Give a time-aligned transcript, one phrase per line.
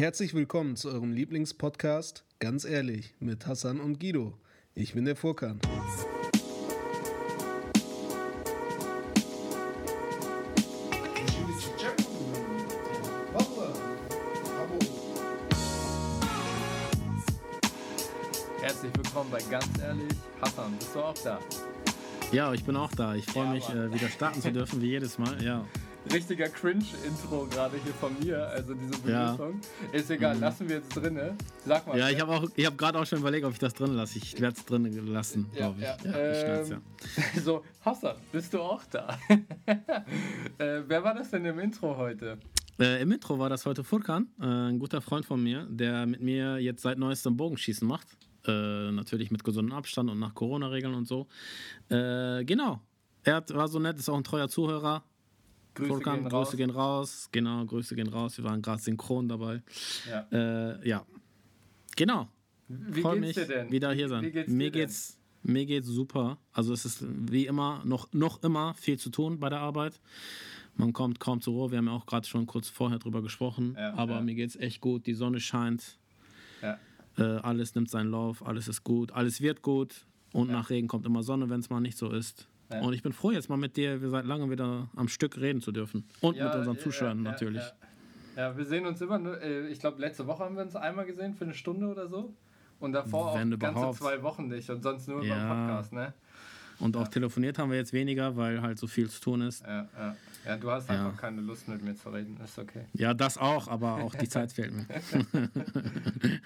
[0.00, 4.32] Herzlich willkommen zu eurem Lieblingspodcast, ganz ehrlich, mit Hassan und Guido.
[4.74, 5.60] Ich bin der Furkan.
[18.62, 20.08] Herzlich willkommen bei Ganz Ehrlich.
[20.40, 21.38] Hassan, bist du auch da?
[22.32, 23.14] Ja, ich bin auch da.
[23.16, 25.44] Ich freue Ja, mich, äh, wieder starten zu dürfen, wie jedes Mal.
[25.44, 25.66] Ja.
[26.12, 29.32] Richtiger Cringe-Intro gerade hier von mir, also diese Ja.
[29.32, 29.60] Begrüßung.
[29.92, 31.36] Ist egal, lassen wir jetzt drinne.
[31.66, 31.98] Sag mal.
[31.98, 33.92] Ja, wer- ich habe auch, ich habe gerade auch schon überlegt, ob ich das drin
[33.94, 34.18] lasse.
[34.18, 35.84] Ich werde es drin lassen, Ja, glaube ich.
[35.84, 35.96] ja.
[36.04, 36.76] Ja, ich schneid's, ja.
[36.76, 36.82] Ähm,
[37.44, 39.18] So, Hassan, bist du auch da?
[40.58, 42.38] äh, wer war das denn im Intro heute?
[42.78, 46.22] Äh, Im Intro war das heute Furkan, äh, ein guter Freund von mir, der mit
[46.22, 48.06] mir jetzt seit neuestem Bogenschießen macht.
[48.46, 51.26] Äh, natürlich mit gesundem Abstand und nach Corona-Regeln und so.
[51.90, 52.80] Äh, genau.
[53.22, 55.04] Er war so nett, ist auch ein treuer Zuhörer.
[55.74, 56.48] Grüße Furkan, gehen raus.
[56.48, 57.28] Grüße gehen raus.
[57.32, 58.36] Genau, Grüße gehen raus.
[58.36, 59.62] Wir waren gerade synchron dabei.
[60.08, 60.26] Ja.
[60.32, 61.04] Äh, ja.
[61.96, 62.28] Genau.
[62.68, 63.72] Wie Freue geht's mich, dir denn?
[63.72, 64.24] wieder hier sein.
[64.24, 66.38] Wie geht's mir geht's mir geht's super.
[66.52, 70.00] Also es ist wie immer noch noch immer viel zu tun bei der Arbeit.
[70.76, 71.70] Man kommt kaum zur Ruhe.
[71.70, 73.74] Wir haben ja auch gerade schon kurz vorher drüber gesprochen.
[73.76, 74.20] Ja, aber ja.
[74.20, 75.06] mir geht's echt gut.
[75.06, 75.98] Die Sonne scheint.
[76.62, 76.76] denn?
[77.16, 77.36] Ja.
[77.36, 78.46] Äh, alles nimmt seinen Lauf.
[78.46, 79.12] Alles ist gut.
[79.12, 80.06] Alles wird gut.
[80.32, 82.48] Und nach Regen kommt immer Sonne, wenn es mal nicht so ist.
[82.70, 82.80] Ja.
[82.80, 85.72] Und ich bin froh, jetzt mal mit dir seit langem wieder am Stück reden zu
[85.72, 86.04] dürfen.
[86.20, 87.62] Und Ja, mit unseren ja, Zuschauern ja, natürlich.
[88.36, 90.76] Ja, ja, wir sehen uns immer, nur- äh, ich glaube, letzte Woche haben wir uns
[90.76, 92.32] einmal gesehen für eine Stunde oder so.
[92.78, 93.98] Und davor Wenn auch ganze überhaupt.
[93.98, 95.48] zwei Wochen nicht und sonst nur über den Ja.
[95.66, 96.14] Podcast, ne?
[96.78, 99.62] Und auch telefoniert haben wir jetzt weniger, weil halt so viel zu tun ist.
[99.66, 100.16] Ja, ja.
[100.46, 100.94] ja du hast Ja.
[101.08, 102.86] einfach keine Lust mit mir zu reden, ist okay.
[102.94, 104.86] Ja, das auch, aber auch die Zeit fehlt mir.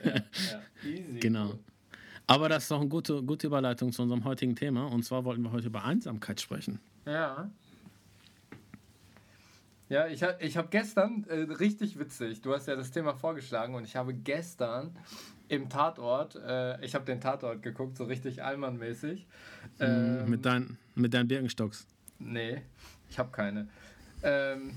[0.05, 1.20] Ja, easy.
[1.20, 1.55] Genau.
[2.27, 4.86] Aber das ist doch eine gute, gute Überleitung zu unserem heutigen Thema.
[4.86, 6.81] Und zwar wollten wir heute über Einsamkeit sprechen.
[7.05, 7.50] Ja.
[9.91, 13.84] Ja, ich, ich habe gestern, äh, richtig witzig, du hast ja das Thema vorgeschlagen und
[13.84, 14.97] ich habe gestern
[15.48, 19.27] im Tatort, äh, ich habe den Tatort geguckt, so richtig Allmann-mäßig.
[19.81, 21.87] Ähm, mit, dein, mit deinen Birkenstocks.
[22.19, 22.62] Nee,
[23.10, 23.69] ich habe keine.
[24.22, 24.70] Ähm,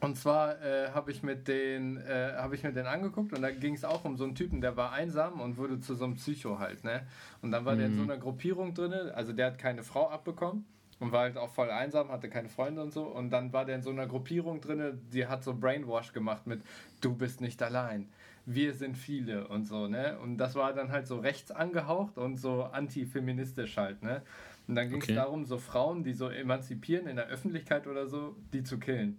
[0.00, 3.50] und zwar äh, habe ich mit den äh, habe ich mir den angeguckt und da
[3.50, 6.14] ging es auch um so einen Typen, der war einsam und wurde zu so einem
[6.16, 7.06] Psycho halt, ne?
[7.42, 10.66] Und dann war der in so einer Gruppierung drin, also der hat keine Frau abbekommen
[11.00, 13.76] und war halt auch voll einsam, hatte keine Freunde und so und dann war der
[13.76, 16.62] in so einer Gruppierung drin, die hat so Brainwash gemacht mit
[17.00, 18.08] du bist nicht allein.
[18.48, 20.18] Wir sind viele und so, ne?
[20.20, 24.22] Und das war dann halt so rechts angehaucht und so antifeministisch halt, ne?
[24.68, 25.14] Und dann ging es Okay.
[25.14, 29.18] darum, so Frauen, die so emanzipieren in der Öffentlichkeit oder so, die zu killen.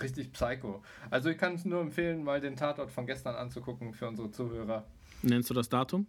[0.00, 0.82] Richtig psycho.
[1.10, 4.84] Also ich kann es nur empfehlen, mal den Tatort von gestern anzugucken für unsere Zuhörer.
[5.22, 6.06] Nennst du das Datum?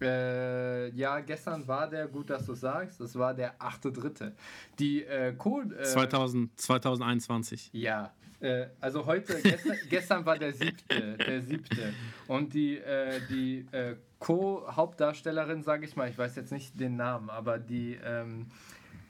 [0.00, 4.32] Äh, ja, gestern war der, gut, dass du sagst, es war der 8.3.
[4.78, 5.76] Die äh, Code.
[5.76, 7.70] Äh, 2000, 2021.
[7.72, 11.92] ja, äh, also heute, gestern, gestern war der siebte, der siebte.
[12.28, 17.30] Und die, äh, die äh, Co-Hauptdarstellerin, sage ich mal, ich weiß jetzt nicht den Namen,
[17.30, 18.46] aber die, ähm,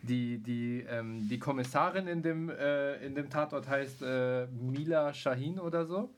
[0.03, 5.59] die, die, ähm, die Kommissarin in dem, äh, in dem Tatort heißt äh, Mila Shahin
[5.59, 6.11] oder so.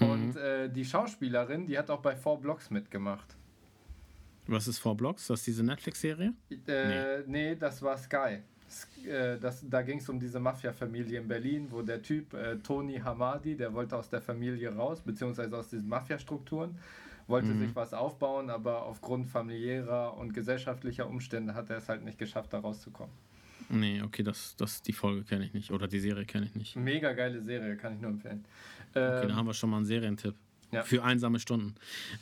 [0.00, 3.36] Und äh, die Schauspielerin, die hat auch bei Four Blocks mitgemacht.
[4.46, 5.26] Was ist Four Blocks?
[5.26, 6.32] Das ist diese Netflix-Serie?
[6.66, 7.54] Äh, nee.
[7.54, 8.38] das war Sky.
[9.06, 12.98] Äh, das, da ging es um diese Mafia-Familie in Berlin, wo der Typ äh, Tony
[12.98, 16.76] Hamadi, der wollte aus der Familie raus, beziehungsweise aus diesen Mafia-Strukturen,
[17.28, 22.18] wollte sich was aufbauen, aber aufgrund familiärer und gesellschaftlicher Umstände hat er es halt nicht
[22.18, 23.14] geschafft, da rauszukommen.
[23.68, 25.70] Nee, okay, das, das, die Folge kenne ich nicht.
[25.70, 26.76] Oder die Serie kenne ich nicht.
[26.76, 28.44] Mega geile Serie, kann ich nur empfehlen.
[28.90, 30.34] Okay, Ähm, da haben wir schon mal einen Serientipp.
[30.72, 30.82] Ja.
[30.84, 31.74] Für einsame Stunden.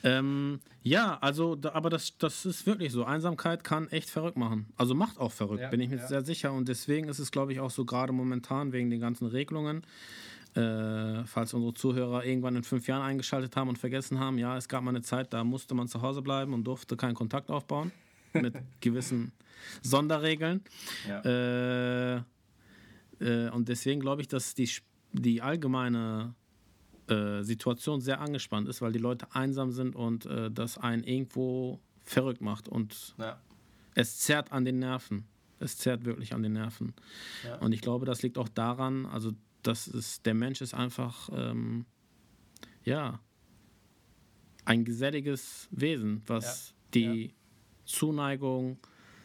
[0.02, 3.04] Ähm, ja, also, da, aber das, das ist wirklich so.
[3.04, 4.66] Einsamkeit kann echt verrückt machen.
[4.76, 6.06] Also macht auch verrückt, Ja, bin ich mir ja.
[6.08, 6.52] sehr sicher.
[6.52, 9.82] Und deswegen ist es, glaube ich, auch so gerade momentan wegen den ganzen Regelungen.
[10.54, 14.68] Äh, falls unsere Zuhörer irgendwann in fünf Jahren eingeschaltet haben und vergessen haben, ja, es
[14.68, 17.92] gab mal eine Zeit, da musste man zu Hause bleiben und durfte keinen Kontakt aufbauen.
[18.32, 19.32] Mit gewissen
[19.82, 20.62] Sonderregeln.
[21.08, 21.20] ja.
[21.20, 22.22] Äh,
[23.20, 24.68] äh, und deswegen glaube ich, dass die,
[25.12, 26.34] die allgemeine
[27.08, 31.80] äh, Situation sehr angespannt ist, weil die Leute einsam sind und äh, das einen irgendwo
[32.02, 32.68] verrückt macht.
[32.68, 33.40] Und ja.
[33.94, 35.26] es zerrt an den Nerven.
[35.58, 36.94] Es zerrt wirklich an den Nerven.
[37.44, 37.56] Ja.
[37.56, 41.86] Und ich glaube, das liegt auch daran, also das ist, der Mensch ist einfach, ähm,
[42.84, 43.20] ja,
[44.64, 47.34] ein geselliges Wesen, was Ja, die
[47.84, 48.78] Zuneigung,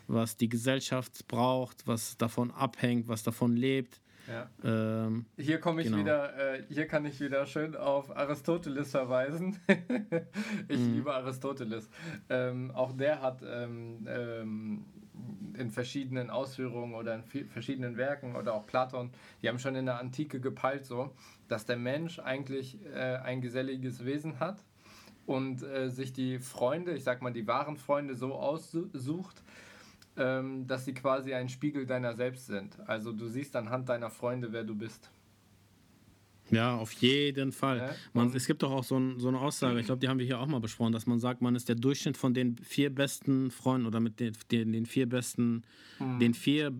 [0.08, 4.02] was die Gesellschaft braucht, was davon abhängt, was davon lebt.
[4.28, 4.50] ja.
[4.64, 6.00] Ähm, Hier komme ich Genau.
[6.00, 9.60] wieder, äh, hier kann ich wieder schön auf Aristoteles verweisen.
[10.68, 10.94] ich Mhm.
[10.94, 11.90] liebe Aristoteles.
[12.30, 14.86] Ähm, auch der hat ähm, ähm,
[15.58, 19.12] in verschiedenen Ausführungen oder in verschiedenen Werken oder auch Platon,
[19.42, 21.12] die haben schon in der Antike gepeilt so,
[21.48, 24.64] dass der Mensch eigentlich äh, ein geselliges Wesen hat
[25.26, 29.44] und äh, sich die Freunde, ich sag mal die wahren Freunde so aussucht,
[30.18, 32.78] ähm, dass sie quasi ein Spiegel deiner selbst sind.
[32.88, 35.10] Also du siehst anhand deiner Freunde, wer du bist.
[36.52, 37.96] Ja, auf jeden Fall.
[38.14, 40.26] Man, es gibt doch auch so, ein, so eine Aussage, ich glaube, die haben wir
[40.26, 43.50] hier auch mal besprochen, dass man sagt, man ist der Durchschnitt von den vier besten
[43.50, 45.64] Freunden oder mit den, den, den vier besten,
[46.00, 46.20] mhm.
[46.20, 46.72] den vier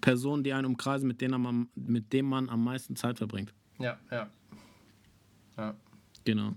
[0.00, 3.52] Personen, die einen umkreisen, mit denen, man, mit denen man am meisten Zeit verbringt.
[3.78, 4.28] Ja, ja.
[5.56, 5.74] Ja.
[6.24, 6.52] Genau.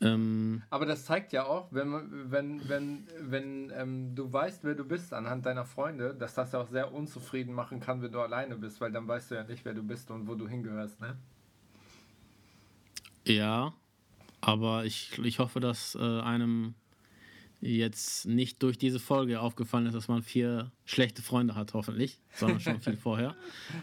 [0.00, 4.84] Ähm, Aber das zeigt ja auch, wenn, wenn, wenn, wenn ähm, du weißt, wer du
[4.84, 8.56] bist anhand deiner Freunde, dass das ja auch sehr unzufrieden machen kann, wenn du alleine
[8.56, 11.16] bist, weil dann weißt du ja nicht, wer du bist und wo du hingehörst, ne?
[13.26, 13.74] Ja,
[14.40, 16.74] aber ich, ich hoffe, dass äh, einem
[17.60, 22.60] jetzt nicht durch diese Folge aufgefallen ist, dass man vier schlechte Freunde hat, hoffentlich, sondern
[22.60, 23.36] schon viel vorher.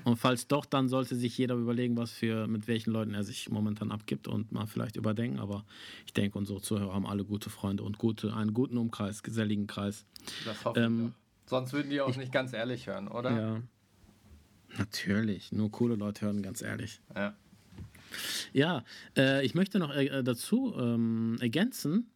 [0.03, 3.49] Und falls doch, dann sollte sich jeder überlegen, was für, mit welchen Leuten er sich
[3.49, 5.39] momentan abgibt und mal vielleicht überdenken.
[5.39, 5.63] Aber
[6.05, 10.05] ich denke, unsere Zuhörer haben alle gute Freunde und gute, einen guten Umkreis, geselligen Kreis.
[10.45, 11.49] Das hoffe ähm, ich.
[11.49, 13.31] Sonst würden die auch ich, nicht ganz ehrlich hören, oder?
[13.31, 13.61] Ja.
[14.77, 15.51] Natürlich.
[15.51, 16.99] Nur coole Leute hören ganz ehrlich.
[17.15, 17.35] Ja.
[18.53, 18.83] Ja,
[19.15, 22.09] äh, ich möchte noch äh, dazu ähm, ergänzen,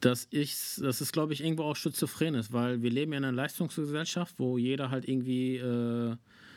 [0.00, 3.24] dass ich, dass es glaube ich irgendwo auch schizophren ist, weil wir leben ja in
[3.24, 6.16] einer Leistungsgesellschaft, wo jeder halt irgendwie äh,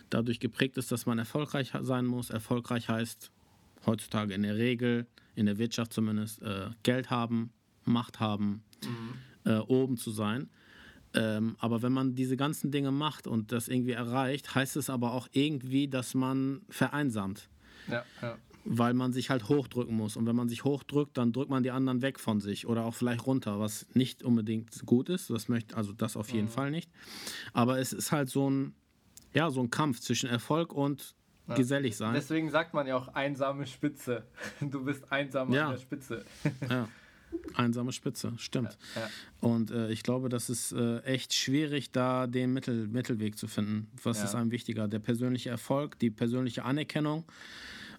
[0.09, 2.29] dadurch geprägt ist, dass man erfolgreich sein muss.
[2.29, 3.31] Erfolgreich heißt
[3.85, 5.05] heutzutage in der Regel,
[5.35, 7.51] in der Wirtschaft zumindest, äh, Geld haben,
[7.83, 9.51] Macht haben, mhm.
[9.51, 10.49] äh, oben zu sein.
[11.13, 15.13] Ähm, aber wenn man diese ganzen Dinge macht und das irgendwie erreicht, heißt es aber
[15.13, 17.47] auch irgendwie, dass man vereinsamt.
[17.87, 20.17] Ja, ja weil man sich halt hochdrücken muss.
[20.17, 22.95] Und wenn man sich hochdrückt, dann drückt man die anderen weg von sich oder auch
[22.95, 25.29] vielleicht runter, was nicht unbedingt gut ist.
[25.29, 26.51] Das möchte, also das auf jeden mhm.
[26.51, 26.91] Fall nicht.
[27.53, 28.73] Aber es ist halt so ein,
[29.33, 31.15] ja, so ein Kampf zwischen Erfolg und
[31.47, 31.55] ja.
[31.55, 32.15] gesellig sein.
[32.15, 34.25] Deswegen sagt man ja auch einsame Spitze.
[34.59, 35.67] Du bist einsam ja.
[35.67, 36.25] an der Spitze.
[36.69, 36.89] ja.
[37.53, 38.77] Einsame Spitze, stimmt.
[38.95, 39.09] Ja, ja.
[39.39, 43.87] Und äh, ich glaube, das ist äh, echt schwierig, da den Mittel, Mittelweg zu finden.
[44.03, 44.25] Was ja.
[44.25, 44.87] ist einem wichtiger?
[44.87, 47.23] Der persönliche Erfolg, die persönliche Anerkennung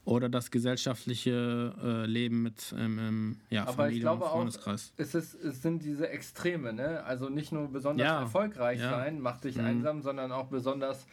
[0.06, 4.92] oder das gesellschaftliche äh, Leben mit ähm, ja, Aber Familie ich glaube und Freundeskreis.
[4.94, 7.02] Auch, es, ist, es sind diese Extreme, ne?
[7.04, 8.90] Also nicht nur besonders ja, erfolgreich ja.
[8.90, 9.66] sein, macht dich mhm.
[9.66, 11.06] einsam, sondern auch besonders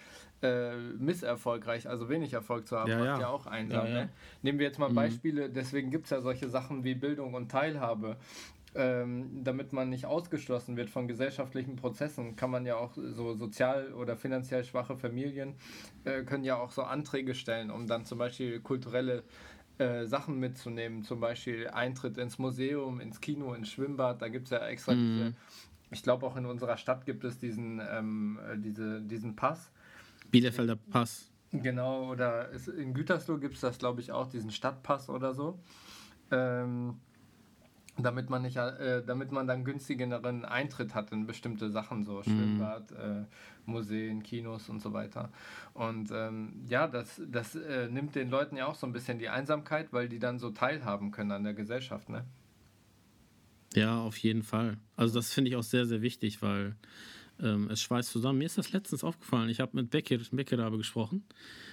[0.43, 3.85] äh, misserfolgreich, also wenig Erfolg zu haben, ja, macht ja, auch einsam.
[3.85, 4.09] Ne?
[4.43, 4.95] Nehmen wir jetzt mal mhm.
[4.95, 8.17] Beispiele, deswegen gibt es ja solche Sachen wie Bildung und Teilhabe
[8.75, 13.93] ähm, damit man nicht ausgeschlossen wird von gesellschaftlichen Prozessen, kann man ja auch so sozial
[13.93, 15.55] oder finanziell schwache Familien
[16.05, 19.23] äh, können ja auch so Anträge stellen, um dann zum Beispiel kulturelle
[19.77, 24.21] äh, Sachen mitzunehmen, zum Beispiel Eintritt ins Museum, ins Kino, ins Schwimmbad.
[24.21, 24.97] Da gibt es ja extra mhm.
[24.97, 25.33] diese,
[25.91, 29.71] ich glaube auch in unserer Stadt gibt es diesen, ähm, äh, diese, diesen Pass.
[30.31, 31.29] Bielefelder Pass.
[31.51, 35.59] Genau, oder in Gütersloh gibt es das, glaube ich, auch, diesen Stadtpass oder so.
[36.31, 36.95] Ähm,
[37.97, 42.23] damit man nicht, äh, damit man dann günstigeren Eintritt hat in bestimmte Sachen, so mhm.
[42.23, 43.25] Schwimmbad, äh,
[43.65, 45.31] Museen, Kinos und so weiter.
[45.73, 49.29] Und ähm, ja, das, das äh, nimmt den Leuten ja auch so ein bisschen die
[49.29, 52.25] Einsamkeit, weil die dann so teilhaben können an der Gesellschaft, ne?
[53.75, 54.77] Ja, auf jeden Fall.
[54.95, 56.75] Also das finde ich auch sehr, sehr wichtig, weil
[57.39, 58.39] ähm, es schweißt zusammen.
[58.39, 59.49] Mir ist das letztens aufgefallen.
[59.49, 61.23] Ich habe mit Becker, Becker darüber gesprochen.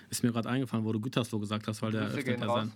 [0.09, 2.73] Ist mir gerade eingefallen, wo du Gütersloh gesagt hast, weil der öffnet ja sein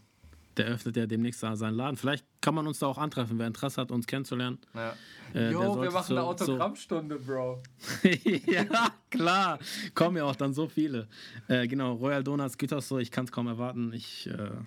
[0.56, 1.96] der öffnet ja demnächst seinen Laden.
[1.96, 4.58] Vielleicht kann man uns da auch antreffen, wer Interesse hat, uns kennenzulernen.
[4.74, 4.94] Ja.
[5.34, 7.62] Äh, jo, wir machen so, eine Autogrammstunde, so Bro.
[8.46, 8.64] ja,
[9.10, 9.58] klar.
[9.94, 11.08] Kommen ja auch dann so viele.
[11.48, 12.56] Äh, genau, Royal Donuts
[12.86, 13.92] so, ich kann es kaum erwarten.
[13.92, 14.60] Ich, äh, ja,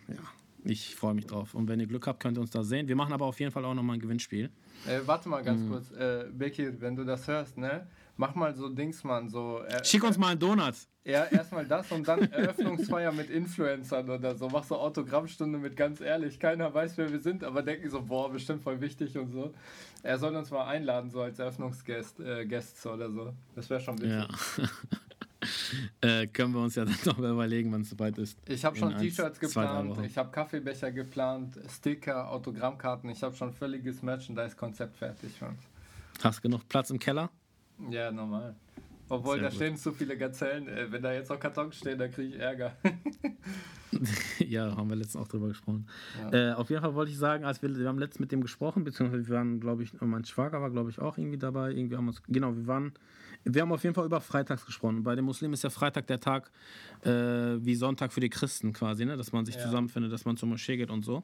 [0.63, 1.53] ich freue mich drauf.
[1.53, 2.87] Und wenn ihr Glück habt, könnt ihr uns da sehen.
[2.87, 4.49] Wir machen aber auf jeden Fall auch nochmal ein Gewinnspiel.
[4.85, 5.69] Äh, warte mal ganz mhm.
[5.69, 5.91] kurz.
[5.91, 7.87] Äh, Becky, wenn du das hörst, ne?
[8.17, 9.29] Mach mal so Dings, Mann.
[9.29, 10.73] So, äh, Schick uns mal einen Donut.
[11.05, 14.49] Ja, erstmal das und dann Eröffnungsfeier mit Influencern oder so.
[14.49, 16.37] Mach so Autogrammstunde mit ganz ehrlich.
[16.39, 19.53] Keiner weiß, wer wir sind, aber denken so, boah, bestimmt voll wichtig und so.
[20.03, 23.33] Er soll uns mal einladen, so als Eröffnungsgäste äh, oder so.
[23.55, 24.11] Das wäre schon witzig.
[24.11, 24.27] Ja.
[26.01, 28.37] äh, können wir uns ja dann noch überlegen, wann es soweit ist.
[28.45, 33.09] Ich habe schon T-Shirts geplant, ich habe Kaffeebecher geplant, Sticker, Autogrammkarten.
[33.09, 35.31] Ich habe schon völliges Merchandise-Konzept fertig.
[36.21, 37.29] Hast du genug Platz im Keller?
[37.89, 38.55] Ja, normal.
[39.09, 39.55] Obwohl, Sehr da gut.
[39.55, 40.67] stehen zu viele Gazellen.
[40.67, 42.75] Äh, wenn da jetzt noch Kartons stehen, dann kriege ich Ärger.
[44.39, 45.87] ja, haben wir letztens auch drüber gesprochen.
[46.19, 46.51] Ja.
[46.51, 48.83] Äh, auf jeden Fall wollte ich sagen, als wir, wir haben letztens mit dem gesprochen,
[48.83, 51.71] beziehungsweise wir waren, glaube ich, mein Schwager war, glaube ich, auch irgendwie dabei.
[51.71, 52.93] Irgendwie haben uns, genau, wir waren,
[53.45, 55.03] wir haben auf jeden Fall über Freitags gesprochen.
[55.03, 56.51] Bei den Muslimen ist ja Freitag der Tag
[57.03, 59.15] äh, wie Sonntag für die Christen quasi, ne?
[59.15, 59.61] dass man sich ja.
[59.61, 61.23] zusammenfindet, dass man zur Moschee geht und so.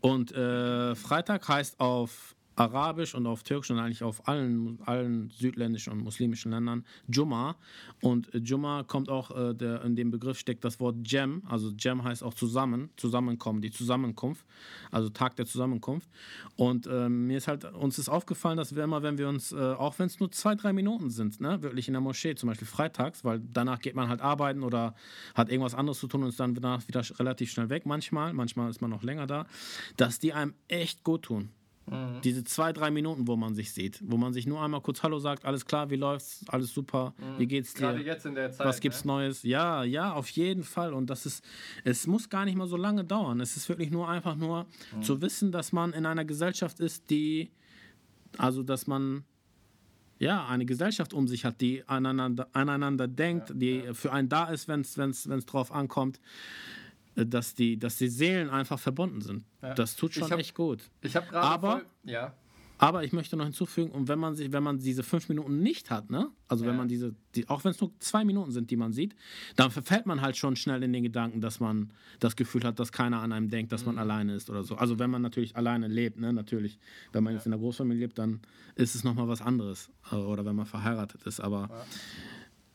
[0.00, 5.92] Und äh, Freitag heißt auf Arabisch und auf Türkisch und eigentlich auf allen, allen südländischen
[5.92, 7.56] und muslimischen Ländern Jumma.
[8.00, 11.42] Und Jumma kommt auch, äh, der, in dem Begriff steckt das Wort Jem.
[11.48, 14.44] Also Jem heißt auch zusammen, zusammenkommen, die Zusammenkunft.
[14.90, 16.08] Also Tag der Zusammenkunft.
[16.56, 19.56] Und äh, mir ist halt, uns ist aufgefallen, dass wir immer, wenn wir uns, äh,
[19.56, 22.66] auch wenn es nur zwei, drei Minuten sind, ne, wirklich in der Moschee, zum Beispiel
[22.66, 24.94] freitags, weil danach geht man halt arbeiten oder
[25.34, 28.32] hat irgendwas anderes zu tun und ist dann danach wieder relativ schnell weg manchmal.
[28.32, 29.46] Manchmal ist man noch länger da.
[29.96, 31.50] Dass die einem echt gut tun.
[31.90, 32.20] Mhm.
[32.22, 35.18] Diese zwei, drei Minuten, wo man sich sieht, wo man sich nur einmal kurz Hallo
[35.18, 37.38] sagt, alles klar, wie läuft's, alles super, mhm.
[37.38, 37.80] wie geht's dir?
[37.80, 38.66] Gerade jetzt in der Zeit.
[38.66, 39.12] Was gibt's ne?
[39.12, 39.42] Neues?
[39.42, 40.92] Ja, ja, auf jeden Fall.
[40.92, 41.44] Und das ist,
[41.84, 43.40] es muss gar nicht mal so lange dauern.
[43.40, 45.02] Es ist wirklich nur einfach nur mhm.
[45.02, 47.50] zu wissen, dass man in einer Gesellschaft ist, die,
[48.36, 49.24] also dass man
[50.18, 53.94] ja, eine Gesellschaft um sich hat, die aneinander, aneinander denkt, ja, die ja.
[53.94, 56.20] für einen da ist, wenn es drauf ankommt.
[57.18, 59.44] Äh, dass die, dass die Seelen einfach verbunden sind.
[59.62, 59.74] Ja.
[59.74, 60.82] Das tut schon hab, echt gut.
[61.02, 61.46] Ich habe gerade.
[61.46, 62.34] Aber, voll, ja.
[62.78, 65.90] aber ich möchte noch hinzufügen, und wenn man sich, wenn man diese fünf Minuten nicht
[65.90, 66.30] hat, ne?
[66.46, 66.70] Also ja.
[66.70, 69.14] wenn man diese, die, auch wenn es nur zwei Minuten sind, die man sieht,
[69.56, 72.92] dann verfällt man halt schon schnell in den Gedanken, dass man das Gefühl hat, dass
[72.92, 73.94] keiner an einem denkt, dass mhm.
[73.94, 74.76] man alleine ist oder so.
[74.76, 76.32] Also wenn man natürlich alleine lebt, ne?
[76.32, 76.78] Natürlich.
[77.12, 78.40] Wenn man jetzt in der Großfamilie lebt, dann
[78.76, 79.90] ist es nochmal was anderes.
[80.12, 81.40] Äh, oder wenn man verheiratet ist.
[81.40, 81.68] Aber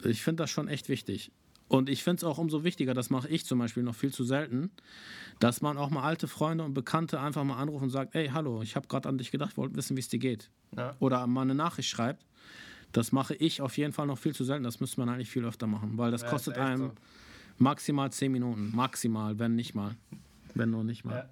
[0.04, 1.32] ich finde das schon echt wichtig.
[1.74, 4.24] Und ich finde es auch umso wichtiger, das mache ich zum Beispiel noch viel zu
[4.24, 4.70] selten,
[5.40, 8.62] dass man auch mal alte Freunde und Bekannte einfach mal anruft und sagt, ey, hallo,
[8.62, 10.52] ich habe gerade an dich gedacht, wollte wissen, wie es dir geht.
[10.78, 10.96] Ja.
[11.00, 12.28] Oder mal eine Nachricht schreibt.
[12.92, 14.64] Das mache ich auf jeden Fall noch viel zu selten.
[14.64, 16.94] Das müsste man eigentlich viel öfter machen, weil das ja, kostet einem so.
[17.58, 18.72] maximal zehn Minuten.
[18.76, 19.96] Maximal, wenn nicht mal.
[20.54, 21.16] Wenn nur nicht mal.
[21.16, 21.30] Ja.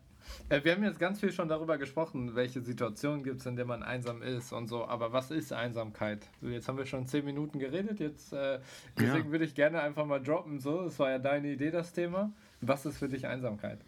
[0.50, 3.70] Äh, wir haben jetzt ganz viel schon darüber gesprochen, welche Situationen gibt es, in denen
[3.70, 4.86] man einsam ist und so.
[4.86, 6.28] Aber was ist Einsamkeit?
[6.42, 8.00] Jetzt haben wir schon zehn Minuten geredet.
[8.00, 8.60] Jetzt, äh,
[8.98, 9.32] deswegen ja.
[9.32, 10.60] würde ich gerne einfach mal droppen.
[10.60, 12.32] So, das war ja deine Idee, das Thema.
[12.62, 13.80] Was ist für dich Einsamkeit?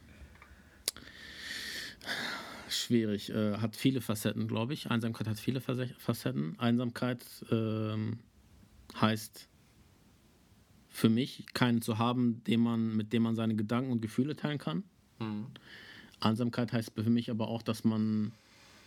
[2.69, 3.29] Schwierig.
[3.29, 4.89] Äh, hat viele Facetten, glaube ich.
[4.89, 6.59] Einsamkeit hat viele Facetten.
[6.59, 8.19] Einsamkeit ähm,
[8.99, 9.47] heißt
[10.89, 14.59] für mich keinen zu haben, den man, mit dem man seine Gedanken und Gefühle teilen
[14.59, 14.83] kann.
[15.19, 15.47] Mhm.
[16.25, 18.31] Einsamkeit heißt für mich aber auch, dass man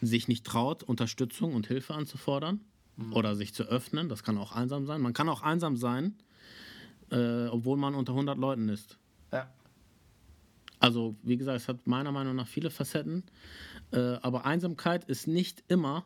[0.02, 2.60] sich nicht traut, Unterstützung und Hilfe anzufordern
[2.96, 3.12] mhm.
[3.12, 4.08] oder sich zu öffnen.
[4.08, 5.00] Das kann auch einsam sein.
[5.00, 6.14] Man kann auch einsam sein,
[7.10, 8.98] äh, obwohl man unter 100 Leuten ist.
[9.32, 9.50] Ja.
[10.78, 13.24] Also, wie gesagt, es hat meiner Meinung nach viele Facetten.
[13.92, 16.04] Äh, aber Einsamkeit ist nicht immer,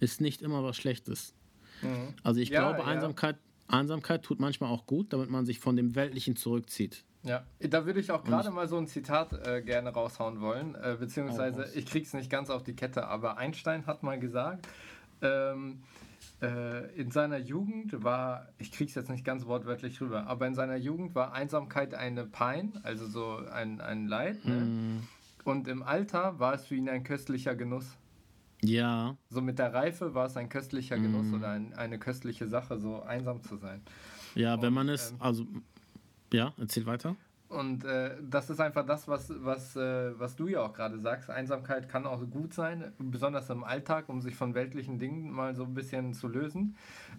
[0.00, 1.34] ist nicht immer was Schlechtes.
[1.82, 2.14] Mhm.
[2.22, 3.78] Also, ich ja, glaube, Einsamkeit, ja.
[3.78, 7.04] Einsamkeit tut manchmal auch gut, damit man sich von dem Weltlichen zurückzieht.
[7.22, 10.96] Ja, da würde ich auch gerade mal so ein Zitat äh, gerne raushauen wollen, äh,
[10.98, 14.66] beziehungsweise ich krieg's nicht ganz auf die Kette, aber Einstein hat mal gesagt,
[15.20, 15.82] ähm,
[16.42, 20.76] äh, in seiner Jugend war, ich krieg's jetzt nicht ganz wortwörtlich rüber, aber in seiner
[20.76, 24.44] Jugend war Einsamkeit eine Pein, also so ein, ein Leid.
[24.46, 24.54] Ne?
[24.54, 25.02] Mm.
[25.44, 27.96] Und im Alter war es für ihn ein köstlicher Genuss.
[28.62, 29.16] Ja.
[29.28, 31.34] So mit der Reife war es ein köstlicher Genuss mm.
[31.34, 33.82] oder ein, eine köstliche Sache, so einsam zu sein.
[34.34, 35.46] Ja, Und, wenn man es, ähm, also
[36.32, 37.16] ja, erzähl weiter.
[37.50, 41.30] Und äh, das ist einfach das, was, was, äh, was du ja auch gerade sagst.
[41.30, 45.64] Einsamkeit kann auch gut sein, besonders im Alltag, um sich von weltlichen Dingen mal so
[45.64, 46.76] ein bisschen zu lösen.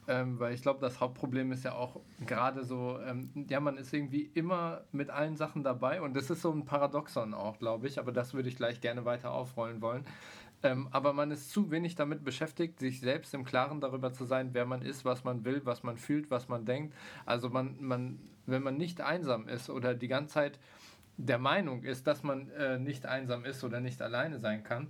[0.07, 3.93] Ähm, weil ich glaube, das Hauptproblem ist ja auch gerade so, ähm, ja, man ist
[3.93, 6.01] irgendwie immer mit allen Sachen dabei.
[6.01, 7.99] Und das ist so ein Paradoxon auch, glaube ich.
[7.99, 10.05] Aber das würde ich gleich gerne weiter aufrollen wollen.
[10.63, 14.51] Ähm, aber man ist zu wenig damit beschäftigt, sich selbst im Klaren darüber zu sein,
[14.53, 16.93] wer man ist, was man will, was man fühlt, was man denkt.
[17.25, 18.19] Also man, man,
[18.51, 20.59] wenn man nicht einsam ist oder die ganze Zeit
[21.17, 24.87] der Meinung ist, dass man äh, nicht einsam ist oder nicht alleine sein kann,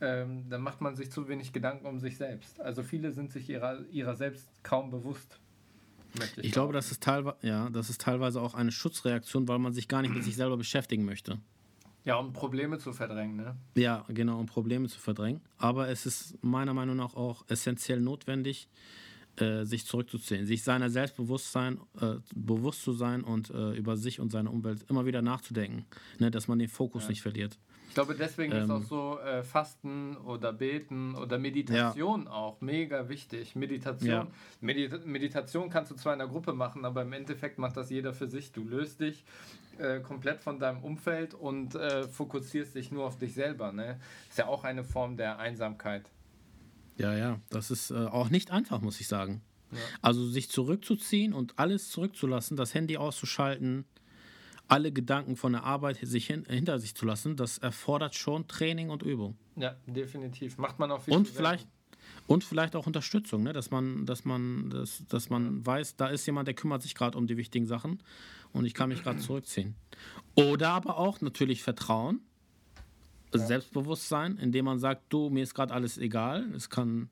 [0.00, 2.60] ähm, dann macht man sich zu wenig Gedanken um sich selbst.
[2.60, 5.38] Also viele sind sich ihrer, ihrer selbst kaum bewusst.
[6.14, 9.72] Ich, ich glaube, das ist, teilweise, ja, das ist teilweise auch eine Schutzreaktion, weil man
[9.72, 11.38] sich gar nicht mit sich selber beschäftigen möchte.
[12.04, 13.56] Ja, um Probleme zu verdrängen, ne?
[13.74, 15.42] Ja, genau, um Probleme zu verdrängen.
[15.58, 18.68] Aber es ist meiner Meinung nach auch essentiell notwendig,
[19.40, 24.30] äh, sich zurückzuziehen, sich seiner Selbstbewusstsein äh, bewusst zu sein und äh, über sich und
[24.30, 25.86] seine Umwelt immer wieder nachzudenken,
[26.18, 27.08] ne, dass man den Fokus ja.
[27.10, 27.58] nicht verliert.
[27.88, 32.30] Ich glaube, deswegen ähm, ist auch so äh, Fasten oder Beten oder Meditation ja.
[32.30, 33.56] auch mega wichtig.
[33.56, 34.08] Meditation.
[34.08, 34.26] Ja.
[34.60, 38.14] Medita Meditation kannst du zwar in einer Gruppe machen, aber im Endeffekt macht das jeder
[38.14, 38.52] für sich.
[38.52, 39.24] Du löst dich
[39.78, 41.76] äh, komplett von deinem Umfeld und
[42.10, 43.72] fokussierst dich nur auf dich selber.
[43.72, 43.98] Ne?
[44.28, 46.04] Ist ja auch eine Form der Einsamkeit.
[47.00, 49.42] Ja, ja, das ist äh, auch nicht einfach, muss ich sagen.
[49.72, 49.78] Ja.
[50.02, 53.84] Also sich zurückzuziehen und alles zurückzulassen, das Handy auszuschalten,
[54.68, 58.90] alle Gedanken von der Arbeit sich hin, hinter sich zu lassen, das erfordert schon Training
[58.90, 59.36] und Übung.
[59.56, 60.58] Ja, definitiv.
[60.58, 61.14] Macht man auch viel.
[61.14, 61.66] Und vielleicht,
[62.26, 63.52] und vielleicht auch Unterstützung, ne?
[63.52, 67.18] dass man, dass man, dass, dass man weiß, da ist jemand, der kümmert sich gerade
[67.18, 68.02] um die wichtigen Sachen
[68.52, 69.74] und ich kann mich gerade zurückziehen.
[70.34, 72.20] Oder aber auch natürlich Vertrauen.
[73.32, 76.46] Selbstbewusstsein, indem man sagt, du, mir ist gerade alles egal.
[76.54, 77.08] Es kann,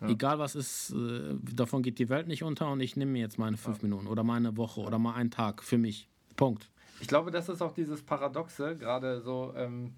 [0.00, 0.08] ja.
[0.08, 3.38] egal was ist, äh, davon geht die Welt nicht unter und ich nehme mir jetzt
[3.38, 3.84] meine fünf ja.
[3.84, 6.08] Minuten oder meine Woche oder mal einen Tag für mich.
[6.36, 6.70] Punkt.
[7.00, 9.94] Ich glaube, das ist auch dieses Paradoxe, gerade so ähm,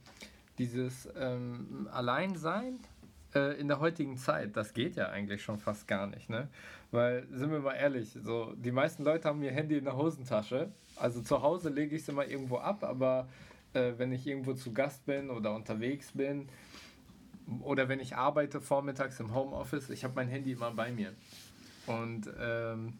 [0.59, 2.79] dieses ähm, Alleinsein
[3.35, 4.57] äh, in der heutigen Zeit.
[4.57, 6.49] Das geht ja eigentlich schon fast gar nicht, ne?
[6.91, 10.71] Weil, sind wir mal ehrlich, so, die meisten Leute haben ihr Handy in der Hosentasche.
[10.97, 13.29] Also zu Hause lege ich es immer irgendwo ab, aber
[13.75, 16.49] äh, wenn ich irgendwo zu Gast bin oder unterwegs bin
[17.62, 21.12] oder wenn ich arbeite vormittags im Homeoffice, ich habe mein Handy immer bei mir.
[21.87, 22.95] Und ähm,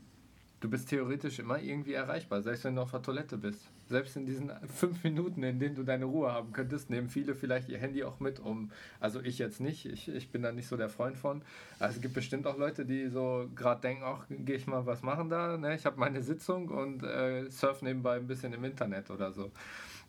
[0.61, 3.69] du bist theoretisch immer irgendwie erreichbar, selbst wenn du auf der Toilette bist.
[3.89, 7.69] Selbst in diesen fünf Minuten, in denen du deine Ruhe haben könntest, nehmen viele vielleicht
[7.69, 8.71] ihr Handy auch mit, um.
[9.01, 11.43] Also ich jetzt nicht, ich, ich bin da nicht so der Freund von.
[11.79, 15.03] Also es gibt bestimmt auch Leute, die so gerade denken, ach, gehe ich mal was
[15.03, 15.75] machen da, ne?
[15.75, 19.51] ich habe meine Sitzung und äh, surf nebenbei ein bisschen im Internet oder so.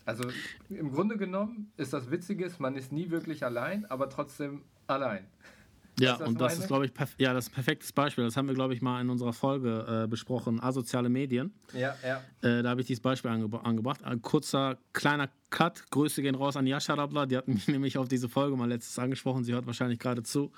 [0.06, 0.26] Also
[0.70, 5.26] im Grunde genommen ist das Witzige, man ist nie wirklich allein, aber trotzdem allein.
[6.00, 8.24] Ja, das und das ist, glaube ich, ja, das ist ein perfektes Beispiel.
[8.24, 11.54] Das haben wir, glaube ich, mal in unserer Folge äh, besprochen, asoziale Medien.
[11.74, 12.22] Ja, ja.
[12.42, 14.04] Äh, da habe ich dieses Beispiel angeb angebracht.
[14.04, 15.84] Ein kurzer, kleiner Cut.
[15.92, 17.28] Grüße gehen raus an Jascha Rabla.
[17.28, 19.44] Die hat mich nämlich auf diese Folge mal letztes angesprochen.
[19.44, 20.52] Sie hört wahrscheinlich gerade zu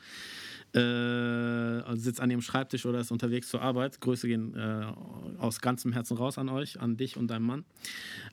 [0.76, 4.02] äh, also sitzt an ihrem Schreibtisch oder ist unterwegs zur Arbeit.
[4.02, 4.86] Grüße gehen äh,
[5.38, 7.66] aus ganzem Herzen raus an euch, an dich und deinen Mann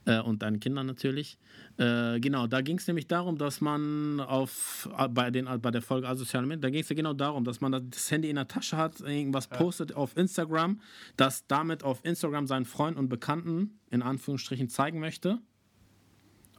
[0.06, 1.38] äh, und deinen Kindern natürlich.
[1.76, 5.82] Äh, genau, da ging es nämlich darum, dass man auf äh, bei, den, bei der
[5.82, 8.48] Folge Asoziale Medien, da ging es ja genau darum, dass man das Handy in der
[8.48, 9.58] Tasche hat, irgendwas ja.
[9.58, 10.80] postet auf Instagram,
[11.16, 15.38] das damit auf Instagram seinen Freunden und Bekannten in Anführungsstrichen zeigen möchte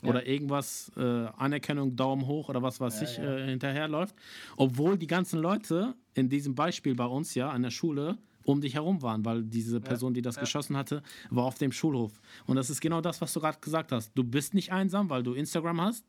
[0.06, 1.02] oder irgendwas, äh,
[1.38, 3.38] Anerkennung, Daumen hoch oder was weiß ja, ich, ja.
[3.38, 4.16] Äh, hinterherläuft.
[4.58, 8.76] Obwohl die ganzen Leute in diesem Beispiel bei uns ja an der Schule um dich
[8.76, 12.20] herum waren, weil diese Person, die das geschossen hatte, war auf dem Schulhof.
[12.46, 14.12] Und das ist genau das, was du gerade gesagt hast.
[14.16, 16.06] Du bist nicht einsam, weil du Instagram hast,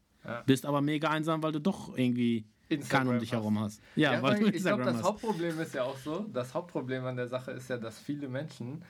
[0.47, 2.45] bist aber mega einsam, weil du doch irgendwie
[2.89, 3.81] keinen um dich herum hast.
[3.95, 5.03] Ja, weil, weil ich glaube, das.
[5.03, 8.83] Hauptproblem ist ja auch so, das Hauptproblem an der Sache ist ja, dass viele Menschen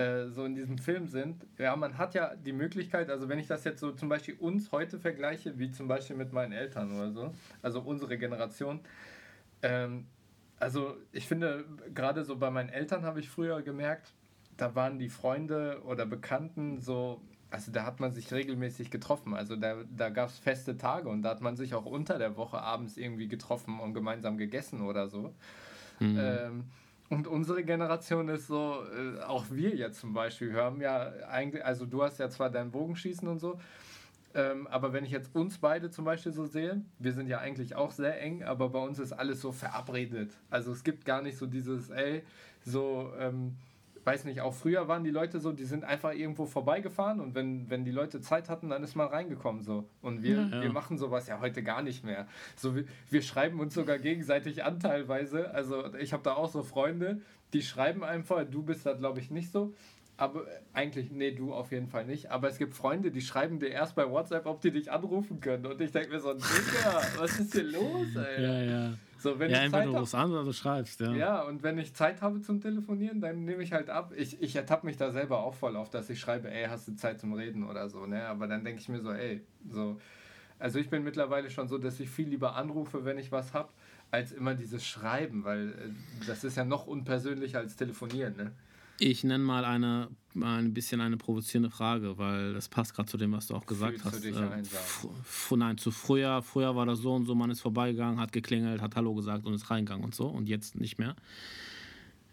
[0.00, 3.46] äh, so in diesem Film sind, ja, man hat ja die Möglichkeit, also wenn ich
[3.46, 7.10] das jetzt so zum Beispiel uns heute vergleiche, wie zum Beispiel mit meinen Eltern oder
[7.10, 8.80] so, also unsere Generation,
[9.62, 10.06] ähm,
[10.58, 14.12] also ich finde, gerade so bei meinen Eltern habe ich früher gemerkt,
[14.56, 19.34] da waren die Freunde oder Bekannten so, also da hat man sich regelmäßig getroffen.
[19.34, 22.36] Also da, da gab es feste Tage und da hat man sich auch unter der
[22.36, 25.34] Woche abends irgendwie getroffen und gemeinsam gegessen oder so.
[25.98, 26.18] Mhm.
[26.18, 26.64] Ähm,
[27.10, 31.64] und unsere Generation ist so, äh, auch wir jetzt zum Beispiel, wir haben ja eigentlich,
[31.64, 33.58] also du hast ja zwar dein Bogenschießen und so,
[34.32, 37.74] ähm, aber wenn ich jetzt uns beide zum Beispiel so sehe, wir sind ja eigentlich
[37.74, 40.30] auch sehr eng, aber bei uns ist alles so verabredet.
[40.50, 42.22] Also es gibt gar nicht so dieses, ey,
[42.64, 43.56] so, ähm,
[44.10, 47.70] weiß nicht, auch früher waren die Leute so, die sind einfach irgendwo vorbeigefahren und wenn,
[47.70, 49.84] wenn die Leute Zeit hatten, dann ist man reingekommen so.
[50.02, 50.62] Und wir, ja.
[50.62, 52.26] wir machen sowas ja heute gar nicht mehr.
[52.56, 55.54] So, wir, wir schreiben uns sogar gegenseitig an teilweise.
[55.54, 57.20] Also ich habe da auch so Freunde,
[57.52, 59.74] die schreiben einfach, du bist da glaube ich nicht so.
[60.20, 62.30] Aber eigentlich, nee, du auf jeden Fall nicht.
[62.30, 65.64] Aber es gibt Freunde, die schreiben dir erst bei WhatsApp, ob die dich anrufen können.
[65.64, 68.42] Und ich denke mir so, Digga, was ist hier los, ey?
[68.42, 68.94] Ja, ja.
[69.18, 71.14] So, wenn ja, entweder du rufst an oder du schreibst, ja.
[71.14, 74.12] Ja, und wenn ich Zeit habe zum Telefonieren, dann nehme ich halt ab.
[74.14, 76.96] Ich, ich ertappe mich da selber auch voll auf, dass ich schreibe, ey, hast du
[76.96, 78.26] Zeit zum Reden oder so, ne?
[78.26, 79.98] Aber dann denke ich mir so, ey, so.
[80.58, 83.70] Also ich bin mittlerweile schon so, dass ich viel lieber anrufe, wenn ich was habe,
[84.10, 88.52] als immer dieses Schreiben, weil äh, das ist ja noch unpersönlicher als telefonieren, ne?
[89.02, 93.32] Ich nenne mal eine, ein bisschen eine provozierende Frage, weil das passt gerade zu dem,
[93.32, 94.16] was du auch gesagt Fühlst hast.
[94.16, 98.20] Du dich äh, nein, zu früher, früher war das so und so, man ist vorbeigegangen,
[98.20, 101.16] hat geklingelt, hat Hallo gesagt und ist reingegangen und so und jetzt nicht mehr.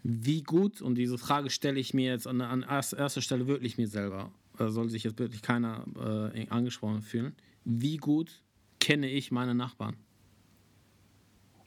[0.02, 3.88] Wie gut, und diese Frage stelle ich mir jetzt an, an erster Stelle wirklich mir
[3.88, 5.86] selber, da soll sich jetzt wirklich keiner
[6.34, 8.42] äh, angesprochen fühlen, wie gut
[8.78, 9.96] kenne ich meine Nachbarn?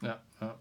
[0.03, 0.59] Ja, ja.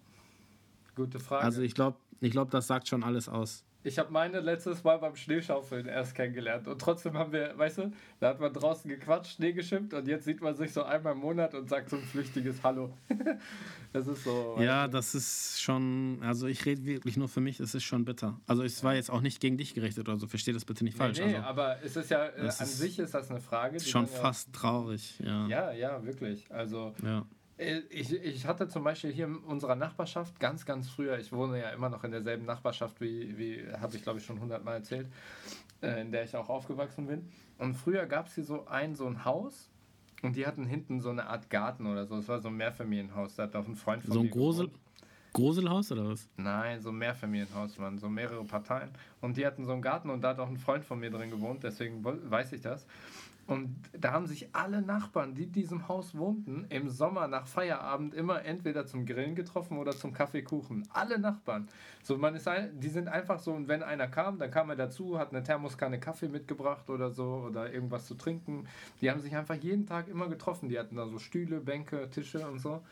[0.95, 1.45] Gute Frage.
[1.45, 3.65] Also ich glaube, ich glaub, das sagt schon alles aus.
[3.83, 6.69] Ich habe meine letztes Mal beim Schneeschaufeln erst kennengelernt.
[6.69, 10.27] Und trotzdem haben wir, weißt du, da hat man draußen gequatscht, Schnee geschippt und jetzt
[10.27, 12.93] sieht man sich so einmal im Monat und sagt so ein flüchtiges Hallo.
[13.93, 14.59] das ist so.
[14.61, 18.39] Ja, das ist schon, also ich rede wirklich nur für mich, es ist schon bitter.
[18.47, 20.99] Also es war jetzt auch nicht gegen dich gerichtet oder so, verstehe das bitte nicht
[20.99, 21.19] falsch.
[21.19, 23.77] Nee, also, aber es ist ja, äh, an sich ist das eine Frage.
[23.77, 25.47] Ist schon fast ja, traurig, ja.
[25.47, 26.45] Ja, ja, wirklich.
[26.51, 26.95] Also.
[27.03, 27.25] Ja.
[27.91, 31.71] Ich, ich hatte zum Beispiel hier in unserer Nachbarschaft ganz, ganz früher, ich wohne ja
[31.71, 35.09] immer noch in derselben Nachbarschaft, wie, wie habe ich glaube ich schon hundertmal erzählt,
[35.83, 37.29] äh, in der ich auch aufgewachsen bin.
[37.59, 39.69] Und früher gab es hier so ein, so ein Haus
[40.23, 42.17] und die hatten hinten so eine Art Garten oder so.
[42.17, 43.37] Es war so ein Mehrfamilienhaus.
[43.37, 44.71] Da hat auch ein Freund von So ein Grusel,
[45.33, 46.29] Gruselhaus oder was?
[46.37, 48.91] Nein, so ein Mehrfamilienhaus, man, so mehrere Parteien.
[49.21, 51.31] Und die hatten so einen Garten und da hat auch ein Freund von mir drin
[51.31, 52.87] gewohnt, deswegen weiß ich das.
[53.51, 58.15] Und da haben sich alle Nachbarn, die in diesem Haus wohnten, im Sommer nach Feierabend
[58.15, 60.87] immer entweder zum Grillen getroffen oder zum Kaffeekuchen.
[60.93, 61.67] Alle Nachbarn.
[62.05, 64.77] So, man ist ein, die sind einfach so, und wenn einer kam, dann kam er
[64.77, 68.69] dazu, hat eine Thermoskanne Kaffee mitgebracht oder so oder irgendwas zu trinken.
[69.01, 70.69] Die haben sich einfach jeden Tag immer getroffen.
[70.69, 72.85] Die hatten da so Stühle, Bänke, Tische und so.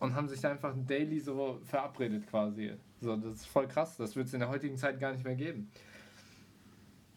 [0.00, 2.72] Und haben sich einfach daily so verabredet quasi.
[3.00, 3.96] So, das ist voll krass.
[3.96, 5.70] Das wird es in der heutigen Zeit gar nicht mehr geben.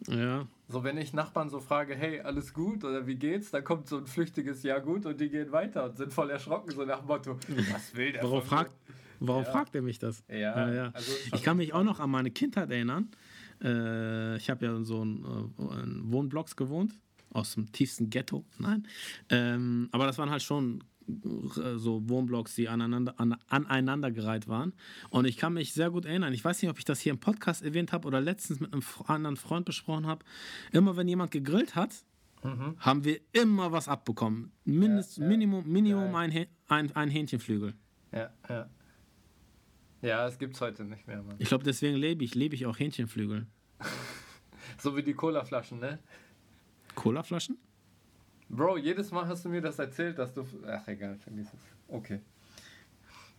[0.08, 0.48] Ja.
[0.70, 3.98] So, wenn ich Nachbarn so frage, hey, alles gut oder wie geht's, dann kommt so
[3.98, 7.08] ein flüchtiges Ja gut und die gehen weiter und sind voll erschrocken, so nach dem
[7.08, 7.38] Motto,
[7.72, 8.24] was will der?
[8.24, 8.72] Warum, fragt,
[9.20, 9.52] warum Ja.
[9.52, 10.24] fragt er mich das?
[10.28, 10.40] mir?
[10.40, 13.10] Ja, also Ich kann mich auch noch an meine Kindheit erinnern.
[13.64, 16.94] Äh, ich habe ja in so in, äh, in Wohnblocks gewohnt,
[17.32, 18.46] aus dem tiefsten Ghetto.
[18.60, 18.86] Nein.
[19.30, 24.74] Ähm, aber das waren halt schon so Wohnblocks, die aneinander, an, aneinandergereiht waren.
[25.10, 26.34] Und ich kann mich sehr gut erinnern.
[26.34, 28.84] Ich weiß nicht, ob ich das hier im Podcast erwähnt habe oder letztens mit einem
[29.06, 30.26] anderen Freund besprochen habe.
[30.72, 31.92] Immer wenn jemand gegrillt hat,
[32.80, 34.52] haben wir immer was abbekommen.
[34.64, 35.30] Mindest, Ja, ja.
[35.30, 37.74] Minimum, Minimum Ja, ein, ein, ein Hähnchenflügel.
[38.12, 38.70] ja, ja.
[40.04, 41.36] Ja, das gibt's heute nicht mehr, Mann.
[41.40, 43.48] Ich glaube, deswegen lebe ich, lebe ich auch Hähnchenflügel.
[44.80, 45.98] So wie die Colaflaschen, ne?
[46.94, 47.58] Colaflaschen?
[48.50, 50.46] Bro, jedes Mal hast du mir das erzählt, dass du.
[50.68, 51.60] Ach, egal, vergiss es.
[51.88, 52.20] Okay.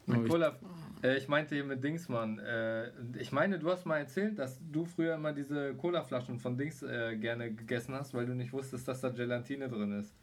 [0.07, 0.57] Oh, Mit ich- Cola,
[1.03, 2.39] äh, ich meinte hier mit Dings, Mann.
[2.39, 6.83] Äh, ich meine, du hast mal erzählt, dass du früher immer diese Colaflaschen von Dings
[6.83, 10.15] äh, gerne gegessen hast, weil du nicht wusstest, dass da Gelatine drin ist.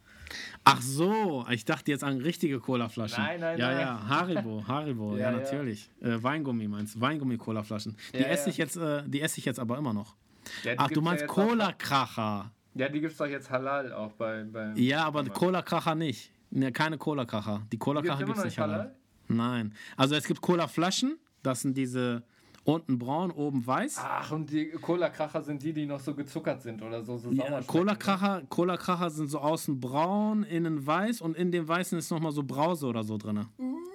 [0.64, 3.22] Ach so, ich dachte jetzt an richtige Colaflaschen.
[3.22, 3.80] Nein, nein, ja, nein.
[3.80, 5.36] Ja, Haribo, Haribo, ja, Ja, ja.
[5.38, 5.88] natürlich.
[6.00, 7.00] Weingummi meinst du?
[7.00, 7.96] Weingummi-Colaflaschen.
[8.12, 8.50] Die Ja, esse ja.
[8.50, 10.16] ich jetzt, äh, die esse ich jetzt aber immer noch.
[10.64, 12.50] Ja, Ach, du ja meinst Cola-Kracher.
[12.76, 14.44] Ja, die gibt es doch jetzt halal auch bei.
[14.44, 16.30] bei Ja, aber Cola-Kracher nicht.
[16.50, 17.66] Ne, keine Cola-Kracher.
[17.72, 18.78] Die Cola-Kracher gibt es nicht halal.
[18.78, 18.94] halal?
[19.28, 19.74] Nein.
[19.96, 22.22] Also es gibt Cola-Flaschen, das sind diese
[22.64, 23.96] unten braun, oben weiß.
[24.00, 27.16] Ach, und die Cola-Kracher sind die, die noch so gezuckert sind oder so.
[27.16, 31.96] so Ja, schmecken, Cola-Kracher, Cola-Kracher sind so außen braun, innen weiß und in dem Weißen
[31.98, 33.46] ist nochmal so Brause oder so drin.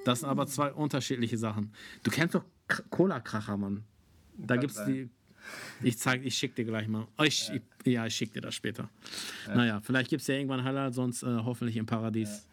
[0.06, 1.72] Das sind aber zwei unterschiedliche Sachen.
[2.04, 2.44] Du kennst doch
[2.90, 3.84] Cola-Kracher, Mann.
[4.38, 4.94] Da Kann gibt's sein.
[4.94, 5.10] die.
[5.84, 7.08] Ich zeig, ich schick dir gleich mal.
[7.18, 8.90] Oh, ich, ich, ja, ich schick dir das später.
[9.48, 12.48] Naja, vielleicht gibt es ja irgendwann Halal, sonst äh, hoffentlich im Paradies.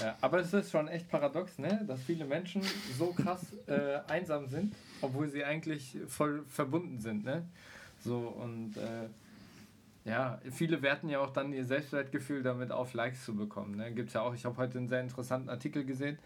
[0.00, 1.84] Ja, aber es ist schon echt paradox, ne?
[1.86, 2.62] dass viele Menschen
[2.98, 7.24] so krass äh, einsam sind, obwohl sie eigentlich voll verbunden sind.
[7.24, 7.44] Ne?
[8.02, 9.08] So und äh,
[10.04, 13.76] ja, viele werten ja auch dann ihr Selbstwertgefühl damit auf, Likes zu bekommen.
[13.76, 13.92] Ne?
[13.92, 16.18] Gibt's ja auch, ich habe heute einen sehr interessanten Artikel gesehen.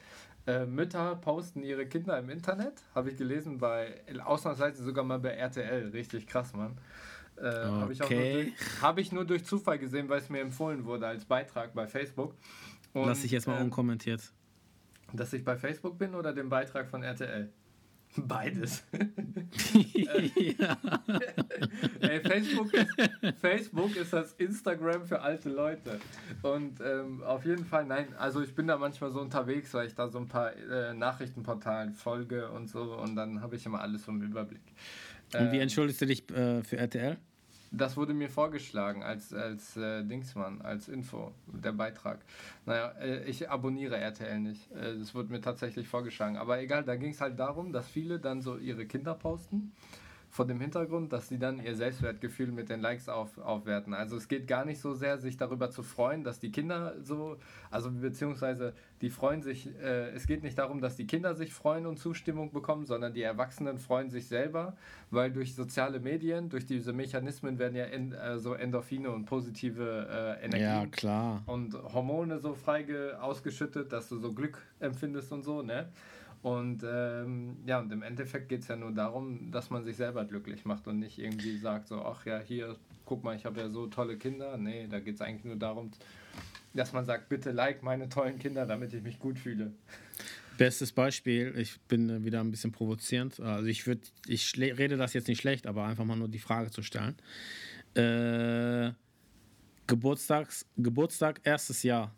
[0.47, 5.31] Äh, Mütter posten ihre Kinder im Internet, habe ich gelesen, bei ausnahmsweise sogar mal bei
[5.31, 5.89] RTL.
[5.89, 6.77] Richtig krass, Mann.
[7.37, 11.07] Äh, Habe ich, durch- hab ich nur durch Zufall gesehen, weil es mir empfohlen wurde
[11.07, 12.35] als Beitrag bei Facebook.
[12.95, 14.23] Und, Lass ich jetzt mal äh, unkommentiert.
[15.13, 17.51] dass ich bei Facebook bin oder den Beitrag von RTL?
[18.17, 18.85] Beides.
[19.73, 20.79] ja.
[22.01, 22.89] Ey, Facebook, ist,
[23.41, 26.01] Facebook ist das Instagram für alte Leute.
[26.43, 29.95] Und ähm, auf jeden Fall, nein, also ich bin da manchmal so unterwegs, weil ich
[29.95, 34.09] da so ein paar äh, Nachrichtenportalen folge und so und dann habe ich immer alles
[34.09, 34.63] im Überblick.
[35.35, 37.19] Und wie Ähm, entschuldigst du dich äh, für RTL?
[37.77, 42.21] Das wurde mir vorgeschlagen als, als äh, Dingsmann, als Info, der Beitrag.
[42.65, 44.73] Naja, äh, ich abonniere RTL nicht.
[44.73, 46.39] Äh, das wurde mir tatsächlich vorgeschlagen.
[46.39, 49.73] Aber egal, da ging es halt darum, dass viele dann so ihre Kinder posten.
[50.37, 53.95] Vor dem Hintergrund, dass sie dann ihr Selbstwertgefühl mit den Likes auf, aufwerten.
[53.95, 57.39] Also es geht gar nicht so sehr, sich darüber zu freuen, dass die Kinder so,
[57.71, 61.87] also beziehungsweise die freuen sich, äh, es geht nicht darum, dass die Kinder sich freuen
[61.87, 64.77] und Zustimmung bekommen, sondern die Erwachsenen freuen sich selber,
[65.11, 70.37] weil durch soziale Medien, durch diese Mechanismen werden ja en, äh, so Endorphine und positive
[70.43, 70.85] äh, Energien Ja,
[71.47, 75.89] und Hormone so freige ausgeschüttet, dass du so Glück empfindest und so, ne?
[76.43, 80.25] Und ähm, ja, und im Endeffekt geht es ja nur darum, dass man sich selber
[80.25, 83.69] glücklich macht und nicht irgendwie sagt, so, ach ja, hier, guck mal, ich habe ja
[83.69, 84.57] so tolle Kinder.
[84.57, 85.91] Nee, da geht es eigentlich nur darum,
[86.73, 89.73] dass man sagt, bitte like meine tollen Kinder, damit ich mich gut fühle.
[90.59, 93.41] Bestes Beispiel, ich bin wieder ein bisschen provozierend.
[93.41, 96.71] Also ich würde, ich rede das jetzt nicht schlecht, aber einfach mal nur die Frage
[96.71, 97.17] zu stellen.
[97.95, 98.93] Äh,
[99.87, 102.15] Geburtstags, Geburtstag, erstes Jahr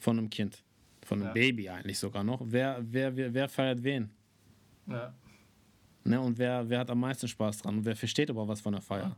[0.00, 0.62] von einem Kind.
[1.06, 1.32] Von einem Ja.
[1.34, 2.40] Baby eigentlich sogar noch.
[2.44, 4.10] Wer, wer, wer, wer feiert wen?
[4.88, 5.14] Ja.
[6.02, 6.20] Ne?
[6.20, 7.78] Und wer, wer hat am meisten Spaß dran?
[7.78, 9.16] Und wer versteht aber was von der Feier?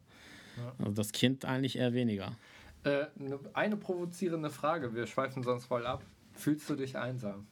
[0.78, 2.36] Also das Kind eigentlich eher weniger.
[2.84, 6.02] Äh, ne- eine provozierende Frage, wir schweifen sonst voll ab.
[6.34, 7.46] Fühlst du dich einsam?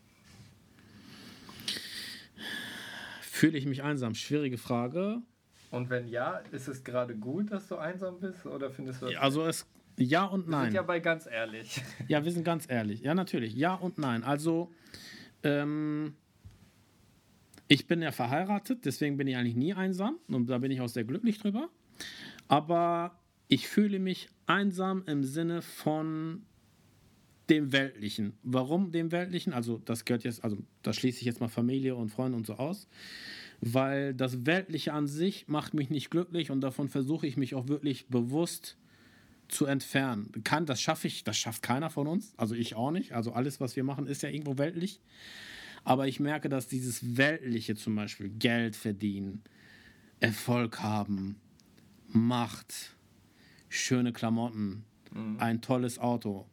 [3.20, 4.14] Fühle ich mich einsam?
[4.14, 5.22] Schwierige Frage.
[5.70, 9.16] Und wenn ja, ist es gerade gut, dass du einsam bist oder findest du das
[9.16, 9.66] Also es
[9.98, 10.64] ja und Wir nein.
[10.66, 11.82] sind ja bei ganz ehrlich.
[12.09, 13.00] Ja, wir sind ganz ehrlich.
[13.00, 13.54] Ja, natürlich.
[13.54, 14.22] Ja und nein.
[14.22, 14.72] Also,
[15.42, 16.14] ähm,
[17.68, 20.18] ich bin ja verheiratet, deswegen bin ich eigentlich nie einsam.
[20.28, 21.68] Und da bin ich auch sehr glücklich drüber.
[22.48, 26.42] Aber ich fühle mich einsam im Sinne von
[27.48, 28.35] dem Weltlichen.
[28.42, 29.52] Warum dem Weltlichen?
[29.52, 32.54] Also das gehört jetzt, also da schließe ich jetzt mal Familie und Freunde und so
[32.54, 32.88] aus,
[33.61, 37.68] weil das Weltliche an sich macht mich nicht glücklich und davon versuche ich mich auch
[37.68, 38.76] wirklich bewusst
[39.48, 40.30] zu entfernen.
[40.44, 43.12] Kann, das schaffe ich, das schafft keiner von uns, also ich auch nicht.
[43.12, 45.00] Also alles, was wir machen, ist ja irgendwo weltlich.
[45.85, 49.42] Aber ich merke, dass dieses Weltliche zum Beispiel Geld verdienen,
[50.18, 51.37] Erfolg haben,
[52.09, 52.96] Macht,
[53.68, 55.37] schöne Klamotten, mhm.
[55.38, 56.46] ein tolles Auto,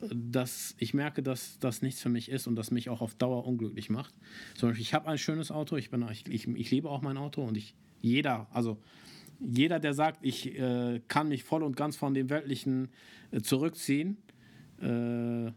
[0.00, 3.46] dass ich merke, dass das nichts für mich ist und das mich auch auf Dauer
[3.46, 4.14] unglücklich macht.
[4.54, 7.16] Zum Beispiel, ich habe ein schönes Auto, ich, bin, ich, ich, ich liebe auch mein
[7.16, 8.78] Auto und ich, jeder, also
[9.40, 12.88] jeder, der sagt, ich äh, kann mich voll und ganz von dem Weltlichen
[13.30, 14.16] äh, zurückziehen,
[14.80, 15.52] äh,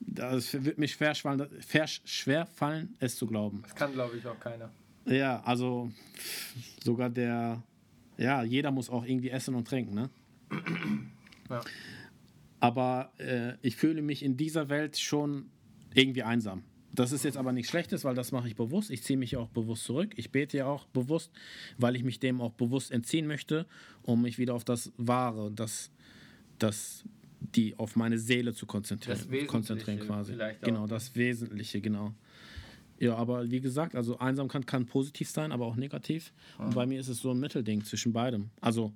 [0.00, 3.62] das wird mir schwer, schwer fallen, es zu glauben.
[3.62, 4.70] Das kann, glaube ich, auch keiner.
[5.04, 5.90] Ja, also
[6.82, 7.62] sogar der,
[8.16, 10.10] ja, jeder muss auch irgendwie essen und trinken, ne?
[11.48, 11.60] Ja.
[12.60, 15.50] Aber äh, ich fühle mich in dieser Welt schon
[15.94, 16.62] irgendwie einsam.
[16.92, 18.90] Das ist jetzt aber nichts Schlechtes, weil das mache ich bewusst.
[18.90, 20.12] Ich ziehe mich auch bewusst zurück.
[20.16, 21.30] Ich bete ja auch bewusst,
[21.78, 23.66] weil ich mich dem auch bewusst entziehen möchte,
[24.02, 25.90] um mich wieder auf das Wahre, das,
[26.58, 27.04] das
[27.40, 30.36] die auf meine Seele zu konzentrieren, das konzentrieren quasi.
[30.62, 32.14] Genau, das Wesentliche, genau.
[32.98, 36.32] Ja, aber wie gesagt, also Einsamkeit kann positiv sein, aber auch negativ.
[36.58, 36.64] Mhm.
[36.66, 38.50] Und bei mir ist es so ein Mittelding zwischen beidem.
[38.60, 38.92] Also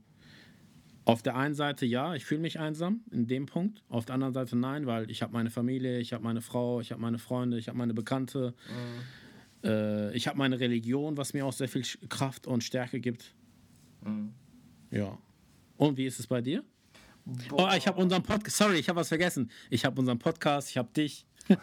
[1.05, 3.83] auf der einen Seite ja, ich fühle mich einsam in dem Punkt.
[3.89, 6.93] Auf der anderen Seite nein, weil ich habe meine Familie, ich habe meine Frau, ich
[6.93, 8.55] habe meine Freunde, ich habe meine Bekannte.
[9.63, 9.69] Mhm.
[9.69, 13.35] Äh, ich habe meine Religion, was mir auch sehr viel Kraft und Stärke gibt.
[14.03, 14.33] Mhm.
[14.91, 15.19] Ja.
[15.77, 16.65] Und wie ist es bei dir?
[17.25, 17.71] Boah.
[17.71, 18.57] Oh, ich habe unseren Podcast.
[18.57, 19.51] Sorry, ich habe was vergessen.
[19.71, 21.27] Ich habe unseren Podcast, ich habe dich.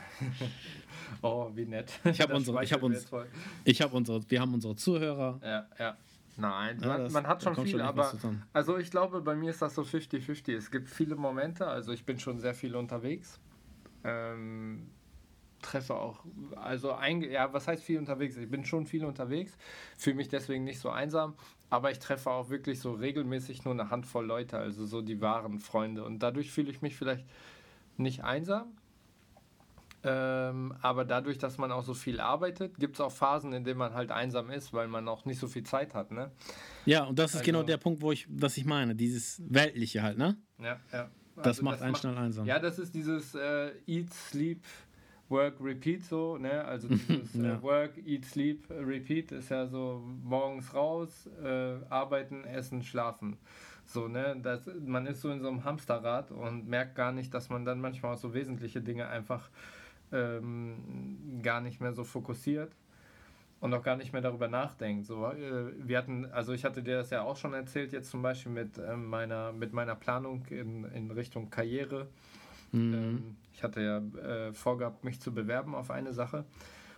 [1.21, 1.91] oh, wie nett.
[2.03, 3.07] Ich habe unsere, ich habe uns,
[3.63, 5.39] ich habe unsere, wir haben unsere Zuhörer.
[5.43, 5.97] Ja, ja.
[6.37, 8.13] Nein, ja, man, das, man, hat schon viel, schon aber
[8.53, 10.55] also ich glaube, bei mir ist das so 50-50.
[10.55, 13.39] Es gibt viele Momente, also ich bin schon sehr viel unterwegs.
[14.03, 14.87] Ähm,
[15.61, 16.23] treffe auch,
[16.55, 18.37] also ein, ja, was heißt viel unterwegs?
[18.37, 19.57] Ich bin schon viel unterwegs,
[19.97, 21.35] fühle mich deswegen nicht so einsam,
[21.69, 25.59] aber ich treffe auch wirklich so regelmäßig nur eine Handvoll Leute, also so die wahren
[25.59, 26.03] Freunde.
[26.03, 27.25] Und dadurch fühle ich mich vielleicht
[27.97, 28.75] nicht einsam,
[30.03, 33.77] ähm, aber dadurch, dass man auch so viel arbeitet, gibt es auch Phasen, in denen
[33.77, 36.31] man halt einsam ist, weil man auch nicht so viel Zeit hat, ne?
[36.85, 39.41] Ja, und das ist genau also, genau der Punkt, wo ich, was ich meine, dieses
[39.47, 40.37] Weltliche halt, ne?
[40.59, 41.09] Ja, ja.
[41.35, 42.45] Also das macht das einen macht, schnell einsam.
[42.45, 44.63] Ja, das ist dieses äh, Eat, Sleep,
[45.29, 46.65] Work, Repeat so, ne?
[46.65, 47.55] Also dieses äh, ja.
[47.55, 53.37] äh, Work, Eat, Sleep, Repeat ist ja so morgens raus, äh, arbeiten, essen, schlafen.
[53.85, 54.35] So, ne?
[54.41, 57.81] Das, man ist so in so einem Hamsterrad und merkt gar nicht, dass man dann
[57.81, 59.49] manchmal auch so wesentliche Dinge einfach
[60.11, 62.71] ähm, gar nicht mehr so fokussiert
[63.61, 65.05] und auch gar nicht mehr darüber nachdenkt.
[65.05, 68.21] So, äh, wir hatten, also ich hatte dir das ja auch schon erzählt, jetzt zum
[68.21, 72.07] Beispiel mit, äh, meiner, mit meiner Planung in, in Richtung Karriere.
[72.71, 72.93] Mhm.
[72.93, 76.45] Ähm, ich hatte ja äh, vorgehabt, mich zu bewerben auf eine Sache.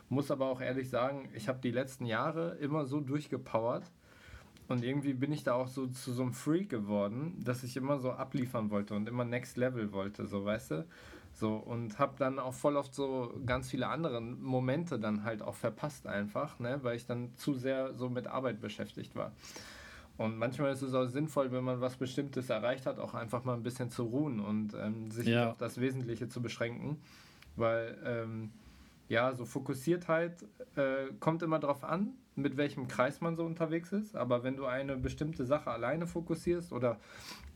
[0.09, 3.91] Muss aber auch ehrlich sagen, ich habe die letzten Jahre immer so durchgepowert.
[4.69, 7.99] Und irgendwie bin ich da auch so zu so einem Freak geworden, dass ich immer
[7.99, 10.85] so abliefern wollte und immer Next Level wollte, so weißt du.
[11.33, 15.55] So, und habe dann auch voll oft so ganz viele andere Momente dann halt auch
[15.55, 19.31] verpasst einfach, ne, weil ich dann zu sehr so mit Arbeit beschäftigt war.
[20.17, 23.55] Und manchmal ist es auch sinnvoll, wenn man was Bestimmtes erreicht hat, auch einfach mal
[23.55, 25.49] ein bisschen zu ruhen und ähm, sich ja.
[25.49, 26.97] auf das Wesentliche zu beschränken.
[27.55, 28.51] Weil, ähm,
[29.09, 30.43] ja, so Fokussiertheit
[30.75, 34.15] äh, kommt immer darauf an, mit welchem Kreis man so unterwegs ist.
[34.15, 36.99] Aber wenn du eine bestimmte Sache alleine fokussierst oder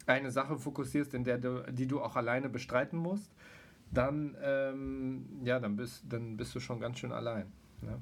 [0.08, 3.32] eine Sache fokussierst, in der du, die du auch alleine bestreiten musst,
[3.92, 7.52] dann, ähm, ja, dann bist, dann bist du schon ganz schön allein.
[7.82, 8.00] Ne?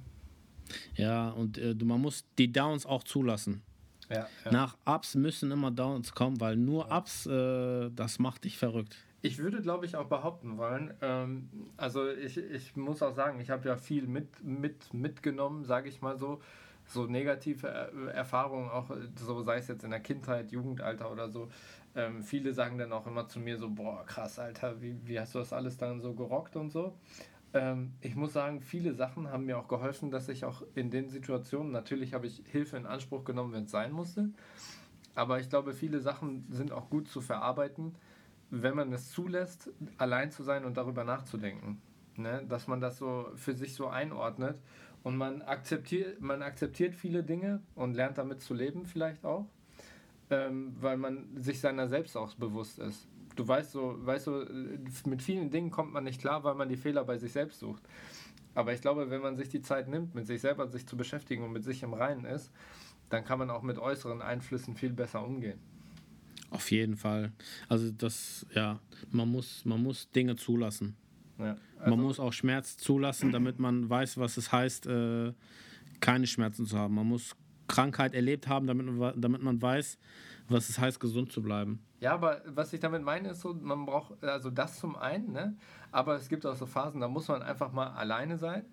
[0.96, 3.62] Ja, und äh, man muss die Downs auch zulassen.
[4.10, 4.52] Ja, ja.
[4.52, 6.98] Nach Ups müssen immer Downs kommen, weil nur ja.
[6.98, 8.98] Ups, äh, das macht dich verrückt.
[9.22, 13.50] Ich würde, glaube ich, auch behaupten wollen, ähm, also ich, ich muss auch sagen, ich
[13.50, 16.42] habe ja viel mit, mit, mitgenommen, sage ich mal so,
[16.86, 17.68] so negative
[18.14, 21.50] Erfahrungen, auch so sei es jetzt in der Kindheit, Jugendalter oder so,
[21.96, 25.34] ähm, viele sagen dann auch immer zu mir so, boah, krass, Alter, wie, wie hast
[25.34, 26.98] du das alles dann so gerockt und so.
[27.54, 31.10] Ähm, ich muss sagen, viele Sachen haben mir auch geholfen, dass ich auch in den
[31.10, 34.30] Situationen, natürlich habe ich Hilfe in Anspruch genommen, wenn es sein musste,
[35.16, 37.96] aber ich glaube, viele Sachen sind auch gut zu verarbeiten,
[38.50, 41.82] wenn man es zulässt, allein zu sein und darüber nachzudenken.
[42.18, 42.44] Ne?
[42.48, 44.60] Dass man das so für sich so einordnet
[45.04, 49.48] und man akzeptiert, man akzeptiert viele Dinge und lernt damit zu leben vielleicht auch
[50.30, 53.08] ähm, weil man sich seiner selbst auch bewusst ist.
[53.36, 54.46] Du weißt so, weißt du,
[55.06, 57.84] mit vielen Dingen kommt man nicht klar, weil man die Fehler bei sich selbst sucht.
[58.54, 61.44] Aber ich glaube, wenn man sich die Zeit nimmt, mit sich selber sich zu beschäftigen
[61.44, 62.52] und mit sich im Reinen ist,
[63.10, 65.60] dann kann man auch mit äußeren Einflüssen viel besser umgehen.
[66.50, 67.34] Auf jeden Fall.
[67.68, 68.80] Also das, ja,
[69.12, 70.96] man muss, man muss Dinge zulassen.
[71.38, 71.58] Ja.
[71.80, 75.34] man Also, muss auch Schmerz zulassen, damit man weiß, was es heißt, äh,
[76.00, 76.96] keine Schmerzen zu haben.
[76.96, 77.36] Man muss
[77.68, 79.98] Krankheit erlebt haben, damit man, damit man weiß,
[80.48, 81.80] was es heißt, gesund zu bleiben.
[82.00, 85.56] ja, aber was ich damit meine, ist so, man braucht, also das zum einen, ne?
[85.92, 88.64] aber es gibt auch so Phasen, da muss man einfach mal alleine sein,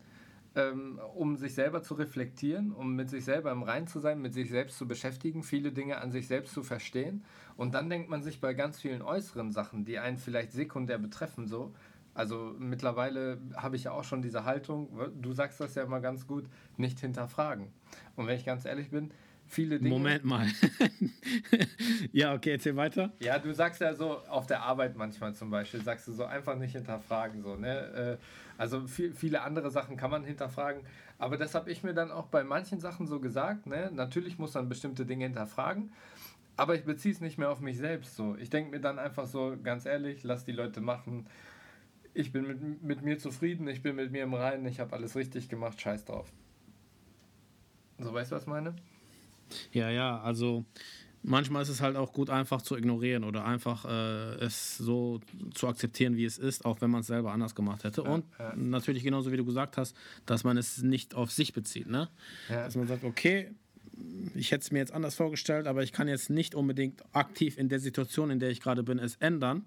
[0.55, 4.35] ähm, um sich selber zu reflektieren, um mit sich selber im Rein zu sein, mit
[4.35, 7.25] sich selbst zu beschäftigen, viele Dinge an sich selbst zu verstehen.
[7.57, 11.47] Und dann denkt man sich bei ganz vielen äußeren Sachen, die einen vielleicht sekundär betreffen,
[11.47, 11.73] so,
[12.15, 14.89] also mittlerweile habe ich ja auch schon diese Haltung,
[15.21, 16.45] du sagst das ja immer ganz gut,
[16.77, 17.69] nicht hinterfragen.
[18.17, 19.11] Und wenn ich ganz ehrlich bin,
[19.47, 19.91] viele Dinge.
[19.91, 20.47] Moment mal.
[22.13, 23.13] ja, okay, erzähl weiter.
[23.21, 26.57] Ja, du sagst ja so auf der Arbeit manchmal zum Beispiel, sagst du so einfach
[26.57, 27.43] nicht hinterfragen.
[27.43, 28.19] So, ne?
[28.19, 28.25] Äh,
[28.59, 30.83] Also viel, viele andere Sachen kann man hinterfragen.
[31.19, 33.67] Aber das habe ich mir dann auch bei manchen Sachen so gesagt.
[33.67, 33.91] Ne?
[33.93, 35.93] Natürlich muss man bestimmte Dinge hinterfragen.
[36.57, 38.37] Aber ich beziehe es nicht mehr auf mich selbst so.
[38.39, 41.27] Ich denke mir dann einfach so, ganz ehrlich, lass die Leute machen.
[42.15, 45.17] Ich bin mit, mit mir zufrieden, ich bin mit mir im Reinen, ich habe alles
[45.17, 46.31] richtig gemacht, scheiß drauf.
[47.99, 48.75] So, weißt du, was ich meine?
[49.73, 50.65] Ja, ja, also
[51.23, 55.21] manchmal ist es halt auch gut, einfach zu ignorieren oder einfach äh, es so
[55.55, 58.03] zu akzeptieren, wie es ist, auch wenn man es selber anders gemacht hätte.
[58.03, 58.55] Und ja.
[58.57, 59.97] natürlich genauso wie du gesagt hast,
[60.27, 62.09] dass man es nicht auf sich bezieht, ne?
[62.49, 62.65] Ja.
[62.65, 63.53] Dass man sagt, okay,
[64.35, 67.69] ich hätte es mir jetzt anders vorgestellt, aber ich kann jetzt nicht unbedingt aktiv in
[67.69, 69.65] der Situation, in der ich gerade bin, es ändern.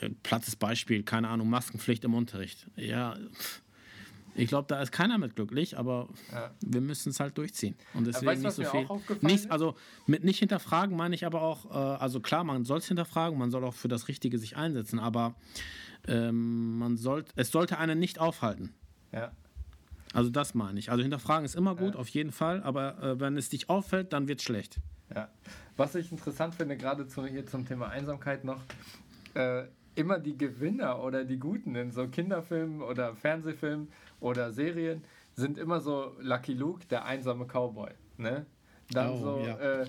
[0.00, 0.08] Ja.
[0.22, 2.66] Plattes Beispiel, keine Ahnung, Maskenpflicht im Unterricht.
[2.76, 3.16] Ja,
[4.34, 6.50] ich glaube, da ist keiner mit glücklich, aber Ja.
[6.60, 7.74] wir müssen es halt durchziehen.
[7.94, 8.86] Und deswegen weißt nicht so viel.
[9.22, 9.74] Nicht, also
[10.06, 13.50] mit nicht hinterfragen meine ich aber auch, äh, also klar, man soll es hinterfragen, man
[13.50, 15.34] soll auch für das Richtige sich einsetzen, aber
[16.06, 18.72] ähm, man sollte, es sollte einen nicht aufhalten.
[19.12, 19.32] Ja.
[20.12, 20.90] Also das meine ich.
[20.90, 24.26] Also hinterfragen ist immer gut, auf jeden Fall, aber äh, wenn es dich auffällt, dann
[24.28, 24.78] wird es schlecht.
[25.14, 25.28] Ja.
[25.76, 28.60] Was ich interessant finde, gerade zu, hier zum Thema Einsamkeit noch,
[29.34, 29.64] äh,
[29.94, 33.88] immer die Gewinner oder die Guten in so Kinderfilmen oder Fernsehfilmen
[34.20, 35.02] oder Serien
[35.34, 37.90] sind immer so Lucky Luke, der einsame Cowboy.
[38.18, 38.46] Ne?
[38.92, 39.56] Dann Oh, so, ja.
[39.82, 39.86] äh,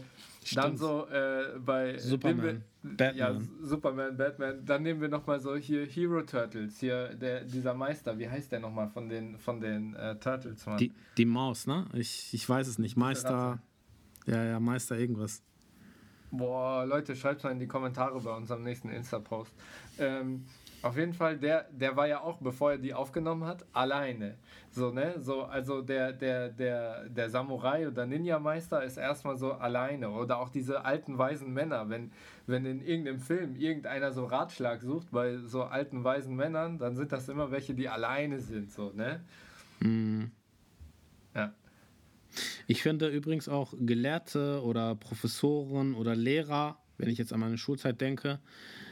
[0.54, 3.16] dann so äh, bei Superman, wir- Batman.
[3.18, 4.66] Ja, Superman, Batman.
[4.66, 8.60] Dann nehmen wir nochmal so hier Hero Turtles, hier der, dieser Meister, wie heißt der
[8.60, 10.66] nochmal von den, von den äh, Turtles?
[10.68, 10.78] Mann?
[10.78, 11.86] Die, die Maus, ne?
[11.94, 12.96] Ich, ich weiß es nicht.
[12.96, 13.60] Meister.
[14.28, 15.42] Ja, ja, Meister irgendwas.
[16.32, 19.54] Boah, Leute, schreibt mal in die Kommentare bei unserem nächsten Insta-Post.
[20.00, 20.46] Ähm,
[20.82, 24.36] auf jeden Fall, der, der war ja auch, bevor er die aufgenommen hat, alleine.
[24.72, 25.16] So, ne?
[25.20, 30.10] So, also der, der, der, der Samurai oder Ninja-Meister ist erstmal so alleine.
[30.10, 32.12] Oder auch diese alten weisen Männer, wenn,
[32.48, 37.12] wenn in irgendeinem Film irgendeiner so Ratschlag sucht bei so alten weisen Männern, dann sind
[37.12, 39.20] das immer welche, die alleine sind, so, ne?
[41.36, 41.54] Ja.
[42.72, 48.00] Ich finde übrigens auch Gelehrte oder Professoren oder Lehrer, wenn ich jetzt an meine Schulzeit
[48.00, 48.40] denke,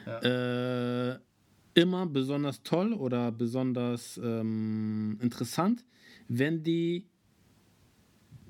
[0.05, 1.17] äh,
[1.79, 5.85] immer besonders toll oder besonders ähm, interessant,
[6.27, 7.07] wenn die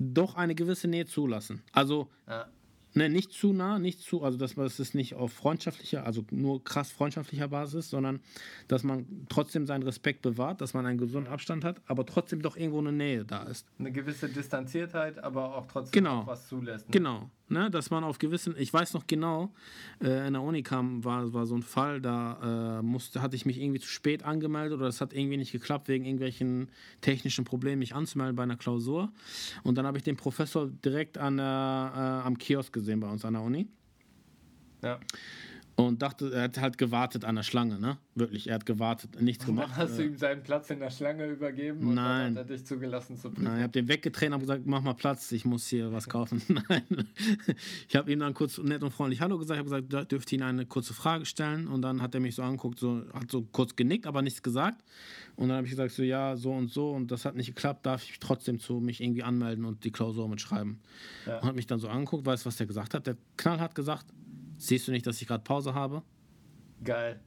[0.00, 1.62] doch eine gewisse Nähe zulassen.
[1.70, 2.48] Also Ja.
[2.94, 6.24] Ne, nicht zu nah, nicht zu, also dass man das ist nicht auf freundschaftlicher, also
[6.30, 8.20] nur krass freundschaftlicher Basis, sondern
[8.66, 12.56] dass man trotzdem seinen Respekt bewahrt, dass man einen gesunden Abstand hat, aber trotzdem doch
[12.56, 13.66] irgendwo eine Nähe da ist.
[13.78, 16.26] Eine gewisse Distanziertheit, aber auch trotzdem Genau.
[16.26, 16.88] was zulässt.
[16.88, 16.92] Ne?
[16.92, 19.52] Genau, ne, dass man auf gewissen, ich weiß noch genau,
[20.02, 23.46] äh, in der Uni kam, war, war so ein Fall, da äh, musste, hatte ich
[23.46, 26.68] mich irgendwie zu spät angemeldet oder es hat irgendwie nicht geklappt, wegen irgendwelchen
[27.00, 29.12] technischen Problemen mich anzumelden bei einer Klausur.
[29.62, 33.34] Und dann habe ich den Professor direkt an äh, am Kiosk gesehen bei uns an
[33.34, 33.68] der Uni.
[34.82, 34.98] Ja.
[35.86, 37.98] Und dachte, er hat halt gewartet an der Schlange, ne?
[38.14, 39.76] Wirklich, er hat gewartet, nichts Dann gemacht.
[39.76, 42.34] hast du Äh, ihm seinen Platz in der Schlange übergeben und Nein.
[42.34, 43.44] dann hat er dich zugelassen zu prüfen.
[43.44, 46.42] Nein, ich habe den weggetreten und gesagt, mach mal Platz, ich muss hier was kaufen.
[46.68, 46.82] Nein.
[47.88, 50.66] Ich habe ihm dann kurz nett und freundlich Hallo gesagt, habe gesagt, dürfte ihn eine
[50.66, 51.66] kurze Frage stellen.
[51.68, 54.82] Und dann hat er mich so angeguckt, so, hat so kurz genickt, aber nichts gesagt.
[55.36, 57.86] Und dann habe ich gesagt, so ja, so und so und das hat nicht geklappt,
[57.86, 60.80] darf ich trotzdem zu mich irgendwie anmelden und die Klausur mitschreiben.
[61.26, 61.38] Ja.
[61.38, 63.06] Und hat mich dann so angeguckt, weißt du, was der gesagt hat?
[63.06, 64.06] Der Knall hat gesagt,
[64.60, 66.02] siehst du nicht, dass ich gerade Pause habe?
[66.84, 67.20] Geil.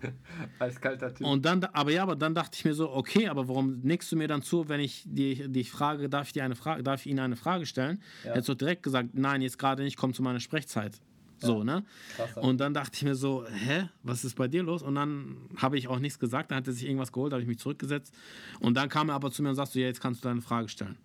[0.58, 1.26] Als kalter Typ.
[1.26, 4.16] Und dann, aber ja, aber dann dachte ich mir so, okay, aber warum nickst du
[4.16, 7.10] mir dann zu, wenn ich die, die Frage, darf ich dir eine Frage, darf ich
[7.10, 8.02] Ihnen eine Frage stellen?
[8.24, 8.30] Ja.
[8.30, 11.00] Er hat so direkt gesagt, nein, jetzt gerade nicht, komm zu meiner Sprechzeit.
[11.38, 11.84] So, ne?
[12.16, 12.42] Krasser.
[12.42, 14.82] Und dann dachte ich mir so, hä, was ist bei dir los?
[14.82, 17.48] Und dann habe ich auch nichts gesagt, dann hat er sich irgendwas geholt, habe ich
[17.48, 18.14] mich zurückgesetzt.
[18.60, 20.40] Und dann kam er aber zu mir und sagte so, ja, jetzt kannst du deine
[20.40, 20.96] Frage stellen.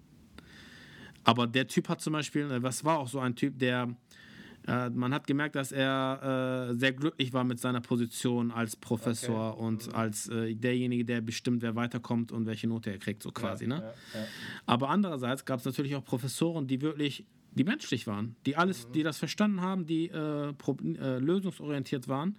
[1.24, 3.90] Aber der Typ hat zum Beispiel, äh, was war auch so ein Typ, der,
[4.70, 9.54] äh, man hat gemerkt, dass er äh, sehr glücklich war mit seiner Position als Professor
[9.54, 9.64] Okay.
[9.64, 13.66] und als äh, derjenige, der bestimmt, wer weiterkommt und welche Note er kriegt, so quasi.
[13.66, 13.94] ja, ne?
[14.14, 14.20] Ja.
[14.66, 19.02] Aber andererseits gab es natürlich auch Professoren, die wirklich die menschlich waren, die alles, die
[19.02, 22.38] das verstanden haben, die äh, pro, äh, lösungsorientiert waren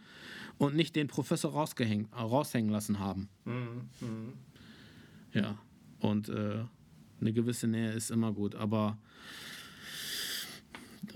[0.56, 3.28] und nicht den Professor rausgehängt, äh, raushängen lassen haben.
[3.44, 3.88] Mhm.
[4.00, 4.32] Mhm.
[5.32, 5.58] Ja,
[5.98, 6.64] und äh,
[7.20, 8.98] eine gewisse Nähe ist immer gut, aber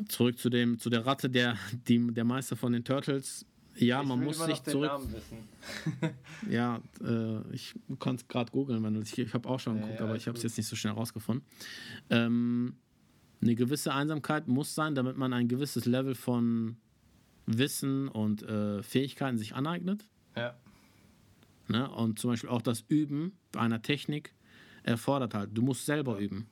[0.08, 1.56] zurück zu dem, zu der Ratte, der,
[1.88, 3.46] die, der Meister von den Turtles.
[3.76, 4.92] Ja, Ich man muss sich zurück.
[6.50, 9.82] Ja, äh, ich kann es gerade googeln, wenn du ich, ich habe auch schon Ja,
[9.82, 11.44] geguckt, ja, aber ist ich habe es jetzt nicht so schnell rausgefunden.
[12.10, 12.76] Ähm,
[13.40, 16.76] eine gewisse Einsamkeit muss sein, damit man ein gewisses Level von
[17.46, 20.06] Wissen und äh, Fähigkeiten sich aneignet.
[20.36, 20.54] Ja.
[21.68, 21.90] Ne?
[21.90, 24.34] Und zum Beispiel auch das Üben einer Technik
[24.82, 26.46] erfordert halt, du musst selber üben.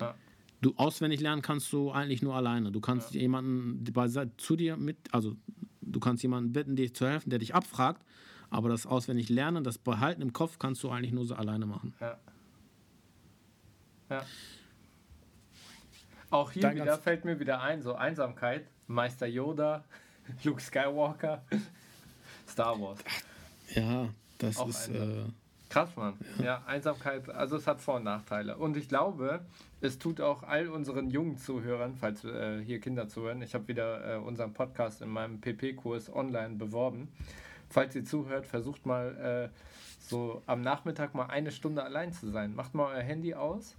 [0.00, 0.14] Ja.
[0.60, 2.72] Du auswendig lernen kannst du eigentlich nur alleine.
[2.72, 5.36] Du kannst jemanden bei, zu dir mit, also
[5.82, 8.02] du kannst jemanden bitten, dir zu helfen, der dich abfragt,
[8.50, 11.94] aber das auswendig lernen, das Behalten im Kopf kannst du eigentlich nur so alleine machen.
[12.00, 12.18] Ja.
[14.08, 14.24] Ja.
[16.30, 19.84] Auch hier Dein wieder fällt mir wieder ein, so Einsamkeit, Meister Yoda,
[20.44, 21.44] Luke Skywalker,
[22.48, 22.98] Star Wars.
[23.74, 24.88] Ja, das Auch ist.
[24.88, 25.24] Äh,
[25.76, 26.14] Krass, Mann.
[26.42, 28.56] Ja, Einsamkeit, also es hat Vor- und Nachteile.
[28.56, 29.40] Und ich glaube,
[29.82, 34.14] es tut auch all unseren jungen Zuhörern, falls äh, hier Kinder zuhören, ich habe wieder
[34.14, 37.08] äh, unseren Podcast in meinem PP-Kurs online beworben.
[37.68, 39.58] Falls ihr zuhört, versucht mal äh,
[40.00, 42.54] so am Nachmittag mal eine Stunde allein zu sein.
[42.54, 43.76] Macht mal euer Handy aus.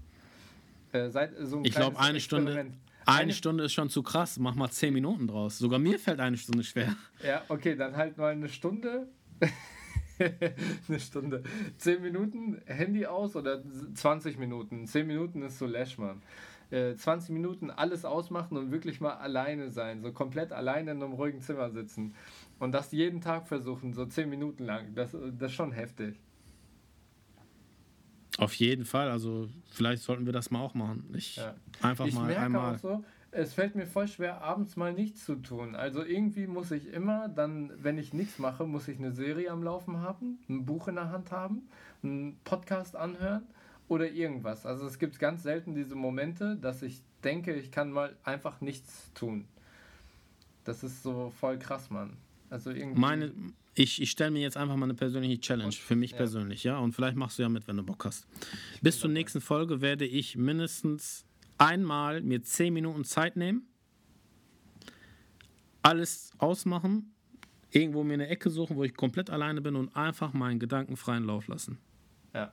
[0.91, 2.51] Äh, seid so ein ich glaube, eine Stunde.
[2.51, 2.77] Experiment.
[3.07, 4.37] Eine- Stunde ist schon zu krass.
[4.37, 5.57] Mach mal zehn Minuten draus.
[5.57, 6.95] Sogar mir fällt eine Stunde schwer.
[7.25, 9.07] Ja, okay, dann halt mal eine Stunde.
[10.87, 11.43] eine Stunde.
[11.77, 13.61] 10 Minuten Handy aus oder
[13.93, 14.85] 20 Minuten.
[14.87, 16.21] 10 Minuten ist so Lash, Mann.
[16.69, 20.01] Äh, 20 Minuten alles ausmachen und wirklich mal alleine sein.
[20.01, 22.13] So komplett alleine in einem ruhigen Zimmer sitzen.
[22.59, 24.93] Und das jeden Tag versuchen, so 10 Minuten lang.
[24.95, 26.19] Das, das ist schon heftig.
[28.37, 29.09] Auf jeden Fall.
[29.09, 31.09] Also, vielleicht sollten wir das mal auch machen.
[31.15, 31.55] Ich Ja.
[31.81, 32.75] einfach ich mal merke einmal.
[32.75, 35.75] auch so, es fällt mir voll schwer, abends mal nichts zu tun.
[35.75, 39.63] Also irgendwie muss ich immer dann, wenn ich nichts mache, muss ich eine Serie am
[39.63, 41.69] Laufen haben, ein Buch in der Hand haben,
[42.03, 43.43] einen Podcast anhören
[43.87, 44.65] oder irgendwas.
[44.65, 49.11] Also es gibt ganz selten diese Momente, dass ich denke, ich kann mal einfach nichts
[49.13, 49.45] tun.
[50.63, 52.17] Das ist so voll krass, Mann.
[52.49, 52.99] Also irgendwie.
[52.99, 53.31] Meine,
[53.75, 56.17] ich, ich stelle mir jetzt einfach mal eine persönliche Challenge für mich ja.
[56.17, 56.77] persönlich, ja.
[56.79, 58.25] Und vielleicht machst du ja mit, wenn du Bock hast.
[58.81, 61.26] Bis zur nächsten Folge werde ich mindestens
[61.57, 63.67] einmal mir zehn Minuten Zeit nehmen,
[65.81, 67.13] alles ausmachen,
[67.71, 71.23] irgendwo mir eine Ecke suchen, wo ich komplett alleine bin und einfach meinen Gedanken freien
[71.23, 71.79] Lauf lassen.
[72.33, 72.51] Ja.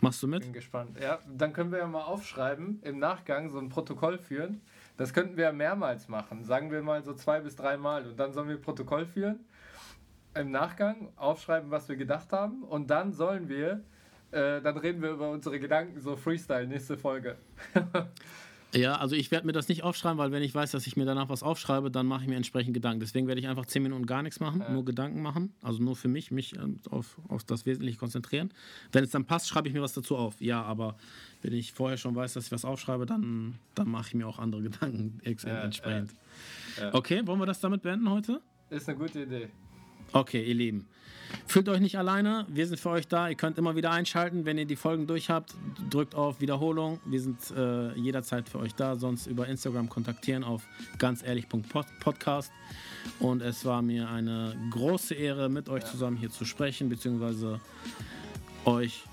[0.00, 0.42] Machst du mit?
[0.42, 0.98] Bin gespannt.
[1.00, 4.60] Ja, dann können wir ja mal aufschreiben, im Nachgang so ein Protokoll führen.
[4.96, 6.42] Das könnten wir ja mehrmals machen.
[6.44, 8.06] Sagen wir mal so zwei bis drei Mal.
[8.06, 9.40] Und dann sollen wir Protokoll führen.
[10.34, 12.64] Im Nachgang aufschreiben, was wir gedacht haben.
[12.64, 13.84] Und dann sollen wir,
[14.32, 17.36] äh, dann reden wir über unsere Gedanken, so Freestyle, nächste Folge.
[18.74, 21.04] Ja, also ich werde mir das nicht aufschreiben, weil wenn ich weiß, dass ich mir
[21.04, 23.00] danach was aufschreibe, dann mache ich mir entsprechend Gedanken.
[23.00, 25.52] Deswegen werde ich einfach 10 Minuten gar nichts machen, nur Gedanken machen.
[25.60, 28.50] Also nur für mich, mich ähm, auf, auf das Wesentliche konzentrieren.
[28.90, 30.40] Wenn es dann passt, schreibe ich mir was dazu auf.
[30.40, 30.96] Ja, aber
[31.42, 34.38] wenn ich vorher schon weiß, dass ich was aufschreibe, dann, dann mache ich mir auch
[34.38, 36.14] andere Gedanken Ja, entsprechend.
[36.92, 38.40] Okay, wollen wir das damit beenden heute?
[38.70, 39.50] Ist eine gute Idee.
[40.12, 40.86] Okay, ihr Lieben.
[41.46, 42.46] Fühlt euch nicht alleine.
[42.48, 43.28] Wir sind für euch da.
[43.28, 45.54] Ihr könnt immer wieder einschalten, wenn ihr die Folgen durch habt.
[45.90, 47.00] Drückt auf Wiederholung.
[47.04, 48.96] Wir sind äh, jederzeit für euch da.
[48.96, 50.62] Sonst über Instagram kontaktieren auf
[50.98, 52.52] ganzehrlich.podcast.
[53.18, 57.60] Und es war mir eine große Ehre, mit euch zusammen hier zu sprechen, beziehungsweise
[58.64, 59.04] euch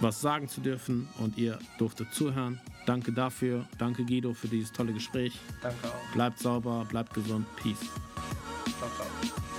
[0.00, 1.08] was sagen zu dürfen.
[1.18, 2.60] Und ihr durftet zuhören.
[2.86, 3.66] Danke dafür.
[3.78, 5.38] Danke Guido für dieses tolle Gespräch.
[5.62, 6.12] Danke auch.
[6.14, 7.46] Bleibt sauber, bleibt gesund.
[7.56, 7.78] Peace.
[8.78, 9.49] Ciao, ciao.